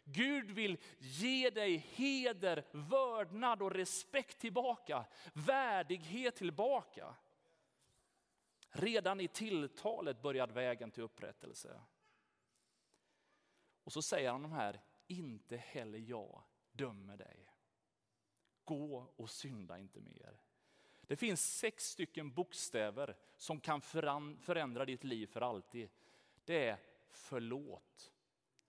Gud 0.04 0.50
vill 0.50 0.78
ge 0.98 1.50
dig 1.50 1.76
heder, 1.76 2.64
vördnad 2.72 3.62
och 3.62 3.72
respekt 3.72 4.38
tillbaka, 4.38 5.04
värdighet 5.32 6.36
tillbaka. 6.36 7.14
Redan 8.70 9.20
i 9.20 9.28
tilltalet 9.28 10.22
började 10.22 10.52
vägen 10.52 10.90
till 10.90 11.02
upprättelse. 11.02 11.80
Och 13.86 13.92
så 13.92 14.02
säger 14.02 14.30
han 14.30 14.42
de 14.42 14.52
här, 14.52 14.80
inte 15.06 15.56
heller 15.56 15.98
jag 15.98 16.42
dömer 16.72 17.16
dig. 17.16 17.52
Gå 18.64 19.12
och 19.16 19.30
synda 19.30 19.78
inte 19.78 20.00
mer. 20.00 20.40
Det 21.00 21.16
finns 21.16 21.58
sex 21.58 21.84
stycken 21.84 22.32
bokstäver 22.32 23.16
som 23.36 23.60
kan 23.60 23.80
förändra 24.40 24.84
ditt 24.84 25.04
liv 25.04 25.26
för 25.26 25.40
alltid. 25.40 25.88
Det 26.44 26.68
är 26.68 26.78
förlåt. 27.10 28.12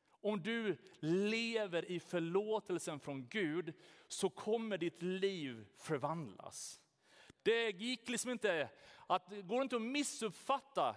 Om 0.10 0.42
du 0.42 0.78
lever 1.00 1.92
i 1.92 2.00
förlåtelsen 2.00 3.00
från 3.00 3.28
Gud 3.28 3.74
så 4.08 4.30
kommer 4.30 4.78
ditt 4.78 5.02
liv 5.02 5.68
förvandlas. 5.78 6.82
Det 7.44 7.70
gick 7.70 8.10
liksom 8.10 8.32
inte 8.32 8.70
att, 9.08 9.30
går 9.44 9.62
inte 9.62 9.76
att 9.76 9.82
missuppfatta 9.82 10.96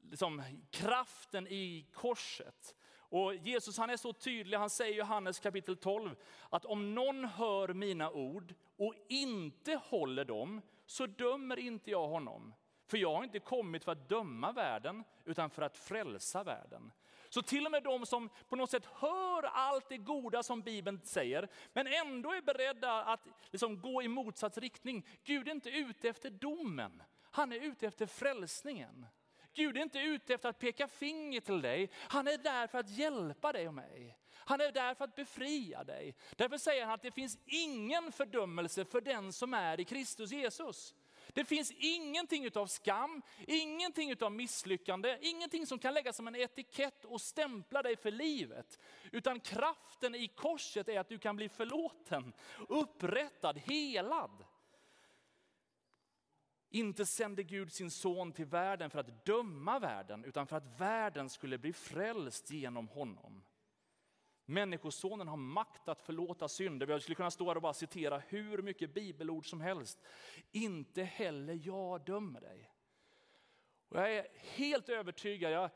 liksom, 0.00 0.42
kraften 0.70 1.46
i 1.46 1.86
korset. 1.92 2.76
Och 3.12 3.34
Jesus 3.34 3.78
han 3.78 3.90
är 3.90 3.96
så 3.96 4.12
tydlig, 4.12 4.58
han 4.58 4.70
säger 4.70 4.94
i 4.94 4.96
Johannes 4.96 5.40
kapitel 5.40 5.76
12 5.76 6.16
att 6.50 6.64
om 6.64 6.94
någon 6.94 7.24
hör 7.24 7.68
mina 7.68 8.10
ord 8.10 8.54
och 8.76 8.94
inte 9.08 9.80
håller 9.84 10.24
dem 10.24 10.60
så 10.86 11.06
dömer 11.06 11.58
inte 11.58 11.90
jag 11.90 12.08
honom. 12.08 12.54
För 12.86 12.98
jag 12.98 13.14
har 13.14 13.24
inte 13.24 13.38
kommit 13.38 13.84
för 13.84 13.92
att 13.92 14.08
döma 14.08 14.52
världen 14.52 15.04
utan 15.24 15.50
för 15.50 15.62
att 15.62 15.76
frälsa 15.76 16.42
världen. 16.42 16.92
Så 17.28 17.42
till 17.42 17.66
och 17.66 17.72
med 17.72 17.82
de 17.82 18.06
som 18.06 18.28
på 18.48 18.56
något 18.56 18.70
sätt 18.70 18.86
hör 18.86 19.42
allt 19.42 19.88
det 19.88 19.98
goda 19.98 20.42
som 20.42 20.62
Bibeln 20.62 21.00
säger, 21.04 21.48
men 21.72 21.86
ändå 21.86 22.32
är 22.32 22.42
beredda 22.42 23.04
att 23.04 23.28
liksom 23.50 23.80
gå 23.80 24.02
i 24.02 24.08
motsatt 24.08 24.58
riktning. 24.58 25.06
Gud 25.24 25.48
är 25.48 25.52
inte 25.52 25.70
ute 25.70 26.08
efter 26.08 26.30
domen, 26.30 27.02
han 27.30 27.52
är 27.52 27.60
ute 27.60 27.86
efter 27.86 28.06
frälsningen. 28.06 29.06
Gud 29.54 29.76
är 29.76 29.82
inte 29.82 29.98
ute 29.98 30.34
efter 30.34 30.48
att 30.48 30.58
peka 30.58 30.88
finger 30.88 31.40
till 31.40 31.62
dig. 31.62 31.90
Han 31.94 32.28
är 32.28 32.38
där 32.38 32.66
för 32.66 32.78
att 32.78 32.90
hjälpa 32.90 33.52
dig 33.52 33.68
och 33.68 33.74
mig. 33.74 34.18
Han 34.34 34.60
är 34.60 34.72
där 34.72 34.94
för 34.94 35.04
att 35.04 35.14
befria 35.14 35.84
dig. 35.84 36.14
Därför 36.36 36.58
säger 36.58 36.84
han 36.84 36.94
att 36.94 37.02
det 37.02 37.10
finns 37.10 37.38
ingen 37.46 38.12
fördömelse 38.12 38.84
för 38.84 39.00
den 39.00 39.32
som 39.32 39.54
är 39.54 39.80
i 39.80 39.84
Kristus 39.84 40.32
Jesus. 40.32 40.94
Det 41.34 41.44
finns 41.44 41.72
ingenting 41.76 42.44
utav 42.44 42.66
skam, 42.66 43.22
ingenting 43.46 44.10
utav 44.10 44.32
misslyckande, 44.32 45.18
ingenting 45.20 45.66
som 45.66 45.78
kan 45.78 45.94
läggas 45.94 46.16
som 46.16 46.28
en 46.28 46.36
etikett 46.36 47.04
och 47.04 47.20
stämpla 47.20 47.82
dig 47.82 47.96
för 47.96 48.10
livet. 48.10 48.78
Utan 49.12 49.40
kraften 49.40 50.14
i 50.14 50.28
korset 50.28 50.88
är 50.88 51.00
att 51.00 51.08
du 51.08 51.18
kan 51.18 51.36
bli 51.36 51.48
förlåten, 51.48 52.32
upprättad, 52.68 53.58
helad. 53.58 54.44
Inte 56.74 57.06
sände 57.06 57.42
Gud 57.42 57.72
sin 57.72 57.90
son 57.90 58.32
till 58.32 58.46
världen 58.46 58.90
för 58.90 58.98
att 58.98 59.24
döma 59.24 59.78
världen, 59.78 60.24
utan 60.24 60.46
för 60.46 60.56
att 60.56 60.80
världen 60.80 61.28
skulle 61.28 61.58
bli 61.58 61.72
frälst 61.72 62.50
genom 62.50 62.88
honom. 62.88 63.42
Människosonen 64.44 65.28
har 65.28 65.36
makt 65.36 65.88
att 65.88 66.02
förlåta 66.02 66.48
synder. 66.48 66.86
Jag 66.86 67.02
skulle 67.02 67.14
kunna 67.14 67.30
stå 67.30 67.48
här 67.48 67.56
och 67.56 67.62
bara 67.62 67.74
citera 67.74 68.18
hur 68.18 68.62
mycket 68.62 68.94
bibelord 68.94 69.50
som 69.50 69.60
helst. 69.60 70.02
Inte 70.50 71.02
heller 71.02 71.60
jag 71.62 72.04
dömer 72.04 72.40
dig. 72.40 72.70
Och 73.88 73.98
jag 73.98 74.14
är 74.14 74.26
helt 74.32 74.88
övertygad, 74.88 75.52
jag 75.52 75.70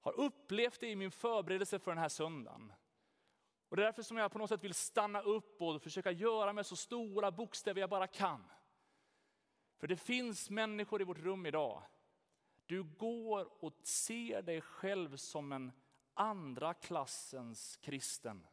har 0.00 0.12
upplevt 0.12 0.80
det 0.80 0.88
i 0.88 0.96
min 0.96 1.10
förberedelse 1.10 1.78
för 1.78 1.90
den 1.90 1.98
här 1.98 2.08
söndagen. 2.08 2.72
Och 3.68 3.76
det 3.76 3.82
är 3.82 3.86
därför 3.86 4.02
som 4.02 4.16
jag 4.16 4.32
på 4.32 4.38
något 4.38 4.48
sätt 4.48 4.64
vill 4.64 4.74
stanna 4.74 5.20
upp 5.20 5.62
och 5.62 5.82
försöka 5.82 6.10
göra 6.10 6.52
med 6.52 6.66
så 6.66 6.76
stora 6.76 7.30
bokstäver 7.30 7.80
jag 7.80 7.90
bara 7.90 8.06
kan. 8.06 8.44
För 9.76 9.86
det 9.86 9.96
finns 9.96 10.50
människor 10.50 11.00
i 11.00 11.04
vårt 11.04 11.18
rum 11.18 11.46
idag. 11.46 11.82
Du 12.66 12.82
går 12.82 13.64
och 13.64 13.74
ser 13.82 14.42
dig 14.42 14.60
själv 14.60 15.16
som 15.16 15.52
en 15.52 15.72
andra 16.14 16.74
klassens 16.74 17.76
kristen. 17.76 18.46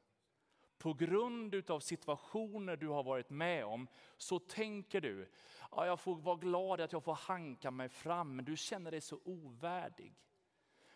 På 0.77 0.93
grund 0.93 1.69
av 1.71 1.79
situationer 1.79 2.75
du 2.77 2.87
har 2.87 3.03
varit 3.03 3.29
med 3.29 3.65
om 3.65 3.87
så 4.17 4.39
tänker 4.39 5.01
du, 5.01 5.29
ja, 5.71 5.85
jag 5.85 5.99
får 5.99 6.15
vara 6.15 6.35
glad 6.35 6.81
att 6.81 6.93
jag 6.93 7.03
får 7.03 7.13
hanka 7.13 7.71
mig 7.71 7.89
fram, 7.89 8.35
men 8.35 8.45
du 8.45 8.57
känner 8.57 8.91
dig 8.91 9.01
så 9.01 9.19
ovärdig. 9.23 10.15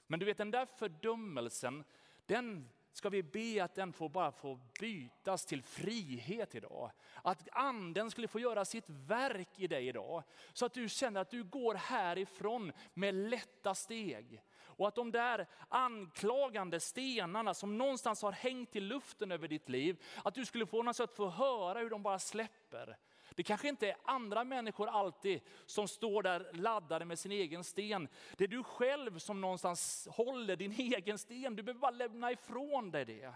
Men 0.07 0.19
du 0.19 0.25
vet 0.25 0.37
den 0.37 0.51
där 0.51 0.65
fördömelsen, 0.65 1.83
den 2.25 2.69
ska 2.97 3.09
vi 3.09 3.23
be 3.23 3.63
att 3.63 3.75
den 3.75 3.93
får 3.93 4.09
bara 4.09 4.31
få 4.31 4.59
bytas 4.79 5.45
till 5.45 5.63
frihet 5.63 6.55
idag. 6.55 6.91
Att 7.23 7.47
anden 7.51 8.11
skulle 8.11 8.27
få 8.27 8.39
göra 8.39 8.65
sitt 8.65 8.89
verk 8.89 9.49
i 9.55 9.67
dig 9.67 9.87
idag. 9.87 10.23
Så 10.53 10.65
att 10.65 10.73
du 10.73 10.89
känner 10.89 11.21
att 11.21 11.29
du 11.29 11.43
går 11.43 11.75
härifrån 11.75 12.71
med 12.93 13.15
lätta 13.15 13.75
steg. 13.75 14.41
Och 14.57 14.87
att 14.87 14.95
de 14.95 15.11
där 15.11 15.47
anklagande 15.69 16.79
stenarna 16.79 17.53
som 17.53 17.77
någonstans 17.77 18.21
har 18.21 18.31
hängt 18.31 18.75
i 18.75 18.79
luften 18.79 19.31
över 19.31 19.47
ditt 19.47 19.69
liv, 19.69 20.03
att 20.23 20.35
du 20.35 20.45
skulle 20.45 20.65
få 20.65 20.83
något 20.83 20.95
sätt 20.95 21.15
få 21.15 21.29
höra 21.29 21.79
hur 21.79 21.89
de 21.89 22.03
bara 22.03 22.19
släpper. 22.19 22.97
Det 23.35 23.43
kanske 23.43 23.69
inte 23.69 23.89
är 23.89 23.97
andra 24.03 24.43
människor 24.43 24.87
alltid 24.87 25.41
som 25.65 25.87
står 25.87 26.23
där 26.23 26.49
laddade 26.53 27.05
med 27.05 27.19
sin 27.19 27.31
egen 27.31 27.63
sten. 27.63 28.07
Det 28.37 28.43
är 28.43 28.47
du 28.47 28.63
själv 28.63 29.19
som 29.19 29.41
någonstans 29.41 30.07
håller 30.11 30.55
din 30.55 30.71
egen 30.77 31.17
sten. 31.17 31.55
Du 31.55 31.63
behöver 31.63 31.81
bara 31.81 31.91
lämna 31.91 32.31
ifrån 32.31 32.91
dig 32.91 33.05
det. 33.05 33.33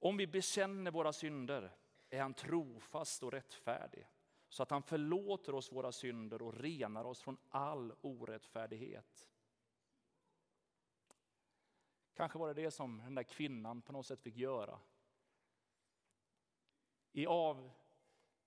Om 0.00 0.16
vi 0.16 0.26
bekänner 0.26 0.90
våra 0.90 1.12
synder 1.12 1.72
är 2.10 2.20
han 2.22 2.34
trofast 2.34 3.22
och 3.22 3.32
rättfärdig 3.32 4.06
så 4.48 4.62
att 4.62 4.70
han 4.70 4.82
förlåter 4.82 5.54
oss 5.54 5.72
våra 5.72 5.92
synder 5.92 6.42
och 6.42 6.54
renar 6.54 7.04
oss 7.04 7.22
från 7.22 7.38
all 7.48 7.92
orättfärdighet. 8.00 9.28
Kanske 12.14 12.38
var 12.38 12.48
det 12.54 12.62
det 12.62 12.70
som 12.70 12.98
den 12.98 13.14
där 13.14 13.22
kvinnan 13.22 13.82
på 13.82 13.92
något 13.92 14.06
sätt 14.06 14.22
fick 14.22 14.36
göra. 14.36 14.78
I 17.12 17.26
av 17.26 17.70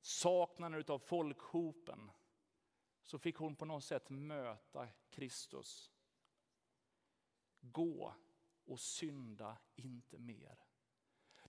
saknaden 0.01 0.83
av 0.87 0.99
folkhopen 0.99 2.11
så 3.03 3.19
fick 3.19 3.35
hon 3.35 3.55
på 3.55 3.65
något 3.65 3.83
sätt 3.83 4.09
möta 4.09 4.87
Kristus. 5.09 5.91
Gå 7.61 8.13
och 8.65 8.79
synda 8.79 9.57
inte 9.75 10.17
mer. 10.17 10.57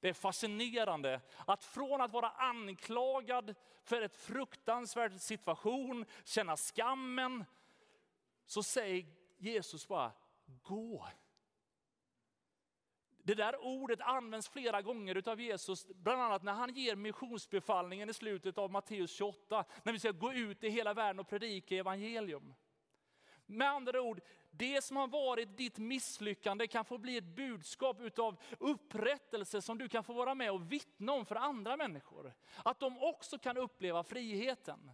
Det 0.01 0.09
är 0.09 0.13
fascinerande 0.13 1.21
att 1.47 1.65
från 1.65 2.01
att 2.01 2.13
vara 2.13 2.31
anklagad 2.31 3.55
för 3.83 4.03
ett 4.03 4.17
fruktansvärd 4.17 5.21
situation, 5.21 6.05
känna 6.25 6.57
skammen, 6.57 7.45
så 8.47 8.63
säger 8.63 9.07
Jesus 9.39 9.89
bara, 9.89 10.13
gå 10.45 11.09
det 13.23 13.35
där 13.35 13.65
ordet 13.65 14.01
används 14.01 14.49
flera 14.49 14.83
gånger 14.83 15.29
av 15.29 15.41
Jesus, 15.41 15.87
bland 15.87 16.23
annat 16.23 16.43
när 16.43 16.53
han 16.53 16.75
ger 16.75 16.97
missionsbefallningen 16.97 18.11
i 18.11 18.15
slutet 18.15 18.59
av 18.59 18.71
Matteus 18.71 19.17
28, 19.17 19.65
när 19.83 19.93
vi 19.93 19.99
ska 19.99 20.11
gå 20.11 20.33
ut 20.33 20.65
i 20.65 20.69
hela 20.69 20.95
världen 20.95 21.21
och 21.21 21.29
predika 21.29 21.77
evangelium. 21.77 22.55
Med 23.47 23.69
andra 23.69 24.03
ord, 24.03 24.21
det 24.51 24.85
som 24.85 24.97
har 24.97 25.09
varit 25.09 25.57
ditt 25.57 25.79
misslyckande 25.79 26.67
kan 26.67 26.85
få 26.85 26.99
bli 26.99 27.17
ett 27.17 27.25
budskap 27.25 28.01
utav 28.01 28.37
upprättelse 28.59 29.63
som 29.63 29.79
du 29.79 29.89
kan 29.89 30.05
få 30.05 30.13
vara 30.13 30.35
med 30.35 30.53
och 30.53 30.73
vittna 30.73 31.13
om 31.13 31.27
för 31.27 31.37
andra 31.37 31.77
människor. 31.77 32.35
Att 32.65 32.81
de 32.81 33.03
också 33.03 33.39
kan 33.39 33.57
uppleva 33.57 34.03
friheten. 34.03 34.91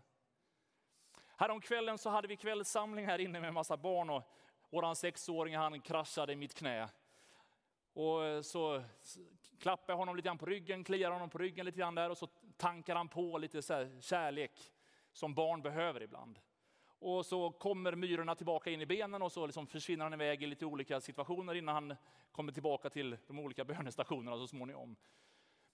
Häromkvällen 1.37 1.99
så 1.99 2.11
hade 2.11 2.29
vi 2.29 2.37
kvällssamling 2.37 3.07
här 3.07 3.19
inne 3.19 3.41
med 3.41 3.49
en 3.49 3.55
massa 3.55 3.77
barn 3.77 4.11
och 4.11 4.23
vår 4.71 4.95
sexåring 4.95 5.57
han 5.57 5.81
kraschade 5.81 6.33
i 6.33 6.37
mitt 6.37 6.55
knä. 6.55 6.89
Och 7.99 8.45
så 8.45 8.83
klappar 9.59 9.93
jag 9.93 9.99
honom 9.99 10.17
lite 10.17 10.27
grann 10.27 10.39
på 10.39 10.47
ryggen, 10.47 10.85
kliar 10.85 11.11
honom 11.11 11.31
på 11.31 11.39
ryggen 11.39 11.67
lite 11.67 11.79
grann 11.79 11.95
där 11.95 12.11
och 12.11 12.19
så 12.19 12.27
tankar 12.57 12.97
han 12.97 13.09
på 13.09 13.39
lite 13.39 13.63
så 13.63 14.01
kärlek 14.01 14.73
som 15.13 15.35
barn 15.35 15.63
behöver 15.63 16.03
ibland. 16.03 16.39
Och 16.99 17.27
så 17.27 17.51
kommer 17.51 17.95
myrorna 17.95 18.35
tillbaka 18.35 18.71
in 18.71 18.81
i 18.81 18.87
benen 18.87 19.23
och 19.23 19.33
så 19.33 19.47
liksom 19.47 19.67
försvinner 19.67 20.05
han 20.05 20.13
iväg 20.13 20.43
i 20.43 20.47
lite 20.47 20.67
olika 20.67 21.01
situationer 21.01 21.55
innan 21.55 21.75
han 21.75 21.97
kommer 22.33 22.53
tillbaka 22.53 22.91
till 22.91 23.17
de 23.27 23.39
olika 23.39 23.65
bönestationerna 23.65 24.37
så 24.37 24.49
småningom. 24.49 24.97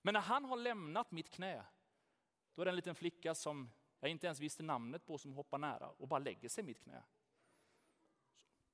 Men 0.03 0.15
när 0.15 0.21
han 0.21 0.45
har 0.45 0.57
lämnat 0.57 1.11
mitt 1.11 1.31
knä, 1.31 1.65
då 2.55 2.63
är 2.63 2.65
det 2.65 2.71
en 2.71 2.77
liten 2.77 2.95
flicka 2.95 3.35
som 3.35 3.71
jag 4.01 4.11
inte 4.11 4.27
ens 4.27 4.41
visste 4.41 4.63
namnet 4.63 5.07
på 5.07 5.19
som 5.19 5.33
hoppar 5.33 5.59
nära 5.59 5.89
och 5.89 6.09
bara 6.09 6.19
lägger 6.19 6.49
sig 6.49 6.65
i 6.65 6.67
mitt 6.67 6.85
knä. 6.85 7.03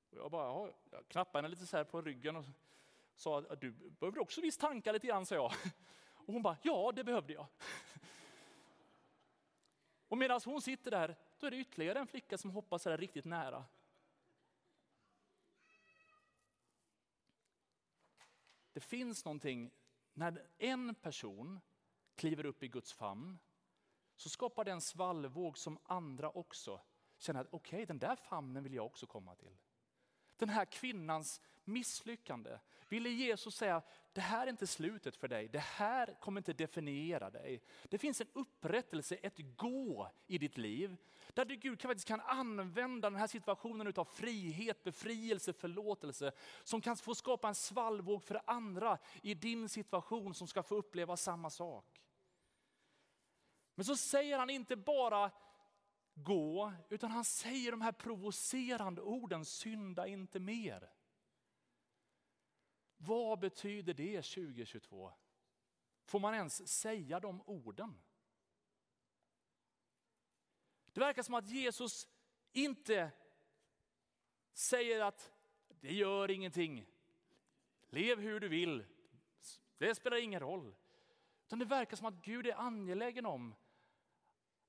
Och 0.09 0.17
jag 0.17 0.31
bara, 0.31 0.71
jag 0.91 1.07
knappar 1.07 1.39
henne 1.39 1.49
lite 1.49 1.65
så 1.65 1.77
här 1.77 1.83
på 1.83 2.01
ryggen 2.01 2.35
och 2.35 2.45
sa 3.21 3.37
att 3.37 3.61
du 3.61 3.71
behöver 3.71 4.19
också 4.19 4.41
visst 4.41 4.59
tanka 4.59 4.91
lite 4.91 5.07
grann, 5.07 5.25
sa 5.25 5.35
jag. 5.35 5.51
Och 6.13 6.33
hon 6.33 6.41
bara, 6.41 6.57
ja 6.61 6.91
det 6.95 7.03
behövde 7.03 7.33
jag. 7.33 7.47
Och 10.07 10.17
medan 10.17 10.41
hon 10.45 10.61
sitter 10.61 10.91
där, 10.91 11.15
då 11.39 11.47
är 11.47 11.51
det 11.51 11.57
ytterligare 11.57 11.99
en 11.99 12.07
flicka 12.07 12.37
som 12.37 12.51
hoppar 12.51 12.77
så 12.77 12.89
där 12.89 12.97
riktigt 12.97 13.25
nära. 13.25 13.65
Det 18.73 18.79
finns 18.79 19.25
någonting, 19.25 19.71
när 20.13 20.47
en 20.57 20.95
person 20.95 21.59
kliver 22.15 22.45
upp 22.45 22.63
i 22.63 22.67
Guds 22.67 22.93
famn, 22.93 23.39
så 24.15 24.29
skapar 24.29 24.65
det 24.65 24.71
en 24.71 24.81
svallvåg 24.81 25.57
som 25.57 25.77
andra 25.83 26.29
också 26.29 26.81
känner 27.17 27.41
att 27.41 27.47
okej, 27.51 27.77
okay, 27.77 27.85
den 27.85 27.99
där 27.99 28.15
famnen 28.15 28.63
vill 28.63 28.73
jag 28.73 28.85
också 28.85 29.07
komma 29.07 29.35
till. 29.35 29.57
Den 30.41 30.49
här 30.49 30.65
kvinnans 30.65 31.41
misslyckande 31.63 32.59
ville 32.89 33.09
Jesus 33.09 33.55
säga, 33.55 33.81
det 34.13 34.21
här 34.21 34.47
är 34.47 34.51
inte 34.51 34.67
slutet 34.67 35.15
för 35.15 35.27
dig. 35.27 35.47
Det 35.47 35.59
här 35.59 36.17
kommer 36.19 36.39
inte 36.39 36.53
definiera 36.53 37.29
dig. 37.29 37.61
Det 37.83 37.97
finns 37.97 38.21
en 38.21 38.27
upprättelse, 38.33 39.15
ett 39.15 39.37
gå 39.55 40.11
i 40.27 40.37
ditt 40.37 40.57
liv. 40.57 40.97
Där 41.33 41.45
du 41.45 41.55
Gud 41.55 41.81
faktiskt 41.81 42.07
kan 42.07 42.21
använda 42.21 43.09
den 43.09 43.19
här 43.19 43.27
situationen 43.27 43.93
av 43.95 44.05
frihet, 44.05 44.83
befrielse, 44.83 45.53
förlåtelse. 45.53 46.31
Som 46.63 46.81
kan 46.81 46.97
få 46.97 47.15
skapa 47.15 47.47
en 47.47 47.55
svallvåg 47.55 48.23
för 48.23 48.41
andra 48.45 48.97
i 49.23 49.33
din 49.33 49.69
situation 49.69 50.33
som 50.33 50.47
ska 50.47 50.63
få 50.63 50.75
uppleva 50.75 51.17
samma 51.17 51.49
sak. 51.49 52.01
Men 53.75 53.85
så 53.85 53.95
säger 53.95 54.37
han 54.37 54.49
inte 54.49 54.75
bara 54.75 55.31
gå, 56.13 56.73
utan 56.89 57.11
han 57.11 57.25
säger 57.25 57.71
de 57.71 57.81
här 57.81 57.91
provocerande 57.91 59.01
orden, 59.01 59.45
synda 59.45 60.07
inte 60.07 60.39
mer. 60.39 60.93
Vad 62.97 63.39
betyder 63.39 63.93
det 63.93 64.21
2022? 64.21 65.11
Får 66.03 66.19
man 66.19 66.33
ens 66.33 66.67
säga 66.67 67.19
de 67.19 67.41
orden? 67.41 68.01
Det 70.93 70.99
verkar 70.99 71.23
som 71.23 71.33
att 71.33 71.49
Jesus 71.49 72.07
inte 72.51 73.11
säger 74.53 75.01
att 75.01 75.31
det 75.67 75.93
gör 75.93 76.31
ingenting. 76.31 76.85
Lev 77.89 78.19
hur 78.19 78.39
du 78.39 78.47
vill. 78.47 78.85
Det 79.77 79.95
spelar 79.95 80.23
ingen 80.23 80.39
roll. 80.39 80.75
Utan 81.45 81.59
det 81.59 81.65
verkar 81.65 81.97
som 81.97 82.05
att 82.05 82.25
Gud 82.25 82.47
är 82.47 82.55
angelägen 82.55 83.25
om 83.25 83.55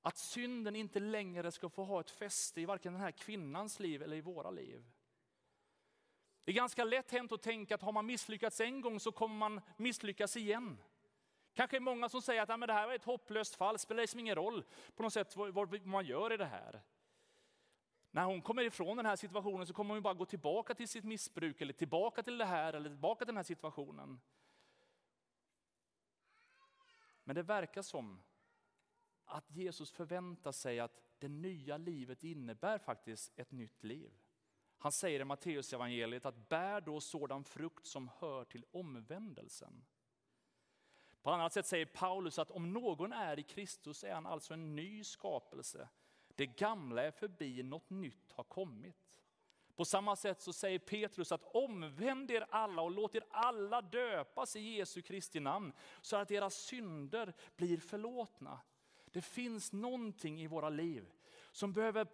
att 0.05 0.17
synden 0.17 0.75
inte 0.75 0.99
längre 0.99 1.51
ska 1.51 1.69
få 1.69 1.83
ha 1.83 1.99
ett 1.99 2.11
fäste 2.11 2.61
i 2.61 2.65
varken 2.65 2.93
den 2.93 3.01
här 3.01 3.11
kvinnans 3.11 3.79
liv 3.79 4.03
eller 4.03 4.17
i 4.17 4.21
våra 4.21 4.51
liv. 4.51 4.83
Det 6.43 6.51
är 6.51 6.55
ganska 6.55 6.83
lätt 6.83 7.11
hänt 7.11 7.31
att 7.31 7.41
tänka 7.41 7.75
att 7.75 7.81
har 7.81 7.91
man 7.91 8.05
misslyckats 8.05 8.59
en 8.59 8.81
gång 8.81 8.99
så 8.99 9.11
kommer 9.11 9.35
man 9.35 9.61
misslyckas 9.77 10.37
igen. 10.37 10.77
Kanske 11.53 11.77
är 11.77 11.81
många 11.81 12.09
som 12.09 12.21
säger 12.21 12.41
att 12.41 12.67
det 12.67 12.73
här 12.73 12.87
var 12.87 12.93
ett 12.93 13.03
hopplöst 13.03 13.55
fall, 13.55 13.79
spelar 13.79 14.03
liksom 14.03 14.19
ingen 14.19 14.35
roll 14.35 14.63
på 14.95 15.03
något 15.03 15.13
sätt 15.13 15.35
vad 15.35 15.85
man 15.85 16.05
gör 16.05 16.33
i 16.33 16.37
det 16.37 16.45
här. 16.45 16.81
När 18.11 18.23
hon 18.23 18.41
kommer 18.41 18.63
ifrån 18.63 18.97
den 18.97 19.05
här 19.05 19.15
situationen 19.15 19.67
så 19.67 19.73
kommer 19.73 19.93
hon 19.93 20.03
bara 20.03 20.13
gå 20.13 20.25
tillbaka 20.25 20.75
till 20.75 20.87
sitt 20.87 21.03
missbruk 21.03 21.61
eller 21.61 21.73
tillbaka 21.73 22.23
till 22.23 22.37
det 22.37 22.45
här 22.45 22.73
eller 22.73 22.89
tillbaka 22.89 23.19
till 23.19 23.27
den 23.27 23.37
här 23.37 23.43
situationen. 23.43 24.21
Men 27.23 27.35
det 27.35 27.43
verkar 27.43 27.81
som 27.81 28.23
att 29.25 29.51
Jesus 29.51 29.91
förväntar 29.91 30.51
sig 30.51 30.79
att 30.79 31.01
det 31.19 31.27
nya 31.27 31.77
livet 31.77 32.23
innebär 32.23 32.77
faktiskt 32.77 33.31
ett 33.39 33.51
nytt 33.51 33.83
liv. 33.83 34.11
Han 34.77 34.91
säger 34.91 35.19
i 35.19 35.25
Matteus 35.25 35.73
evangeliet 35.73 36.25
att 36.25 36.49
bär 36.49 36.81
då 36.81 37.01
sådan 37.01 37.43
frukt 37.43 37.85
som 37.85 38.09
hör 38.19 38.45
till 38.45 38.65
omvändelsen. 38.71 39.85
På 41.21 41.31
annat 41.31 41.53
sätt 41.53 41.65
säger 41.65 41.85
Paulus 41.85 42.39
att 42.39 42.51
om 42.51 42.73
någon 42.73 43.13
är 43.13 43.39
i 43.39 43.43
Kristus 43.43 44.03
är 44.03 44.13
han 44.13 44.25
alltså 44.25 44.53
en 44.53 44.75
ny 44.75 45.03
skapelse. 45.03 45.89
Det 46.35 46.45
gamla 46.45 47.03
är 47.03 47.11
förbi, 47.11 47.63
något 47.63 47.89
nytt 47.89 48.31
har 48.31 48.43
kommit. 48.43 49.19
På 49.75 49.85
samma 49.85 50.15
sätt 50.15 50.41
så 50.41 50.53
säger 50.53 50.79
Petrus 50.79 51.31
att 51.31 51.43
omvänd 51.43 52.31
er 52.31 52.45
alla 52.49 52.81
och 52.81 52.91
låt 52.91 53.15
er 53.15 53.23
alla 53.29 53.81
döpas 53.81 54.55
i 54.55 54.59
Jesu 54.59 55.01
Kristi 55.01 55.39
namn 55.39 55.73
så 56.01 56.17
att 56.17 56.31
era 56.31 56.49
synder 56.49 57.33
blir 57.55 57.77
förlåtna. 57.77 58.59
Det 59.13 59.21
finns 59.21 59.73
någonting 59.73 60.41
i 60.41 60.47
våra 60.47 60.69
liv 60.69 61.11
som 61.51 61.73
behöver 61.73 62.07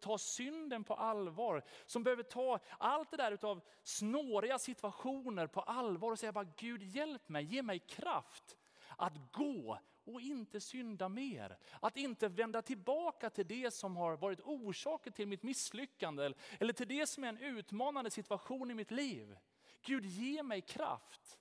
ta 0.00 0.18
synden 0.18 0.84
på 0.84 0.94
allvar. 0.94 1.64
Som 1.86 2.02
behöver 2.02 2.22
ta 2.22 2.58
allt 2.78 3.10
det 3.10 3.16
där 3.16 3.44
av 3.44 3.60
snåriga 3.82 4.58
situationer 4.58 5.46
på 5.46 5.60
allvar 5.60 6.12
och 6.12 6.18
säga 6.18 6.32
bara 6.32 6.52
Gud 6.56 6.82
hjälp 6.82 7.28
mig, 7.28 7.44
ge 7.44 7.62
mig 7.62 7.78
kraft 7.78 8.58
att 8.96 9.32
gå 9.32 9.78
och 10.04 10.20
inte 10.20 10.60
synda 10.60 11.08
mer. 11.08 11.58
Att 11.80 11.96
inte 11.96 12.28
vända 12.28 12.62
tillbaka 12.62 13.30
till 13.30 13.46
det 13.46 13.74
som 13.74 13.96
har 13.96 14.16
varit 14.16 14.40
orsaken 14.40 15.12
till 15.12 15.28
mitt 15.28 15.42
misslyckande 15.42 16.32
eller 16.60 16.72
till 16.72 16.88
det 16.88 17.06
som 17.06 17.24
är 17.24 17.28
en 17.28 17.38
utmanande 17.38 18.10
situation 18.10 18.70
i 18.70 18.74
mitt 18.74 18.90
liv. 18.90 19.36
Gud 19.82 20.04
ge 20.04 20.42
mig 20.42 20.60
kraft. 20.60 21.38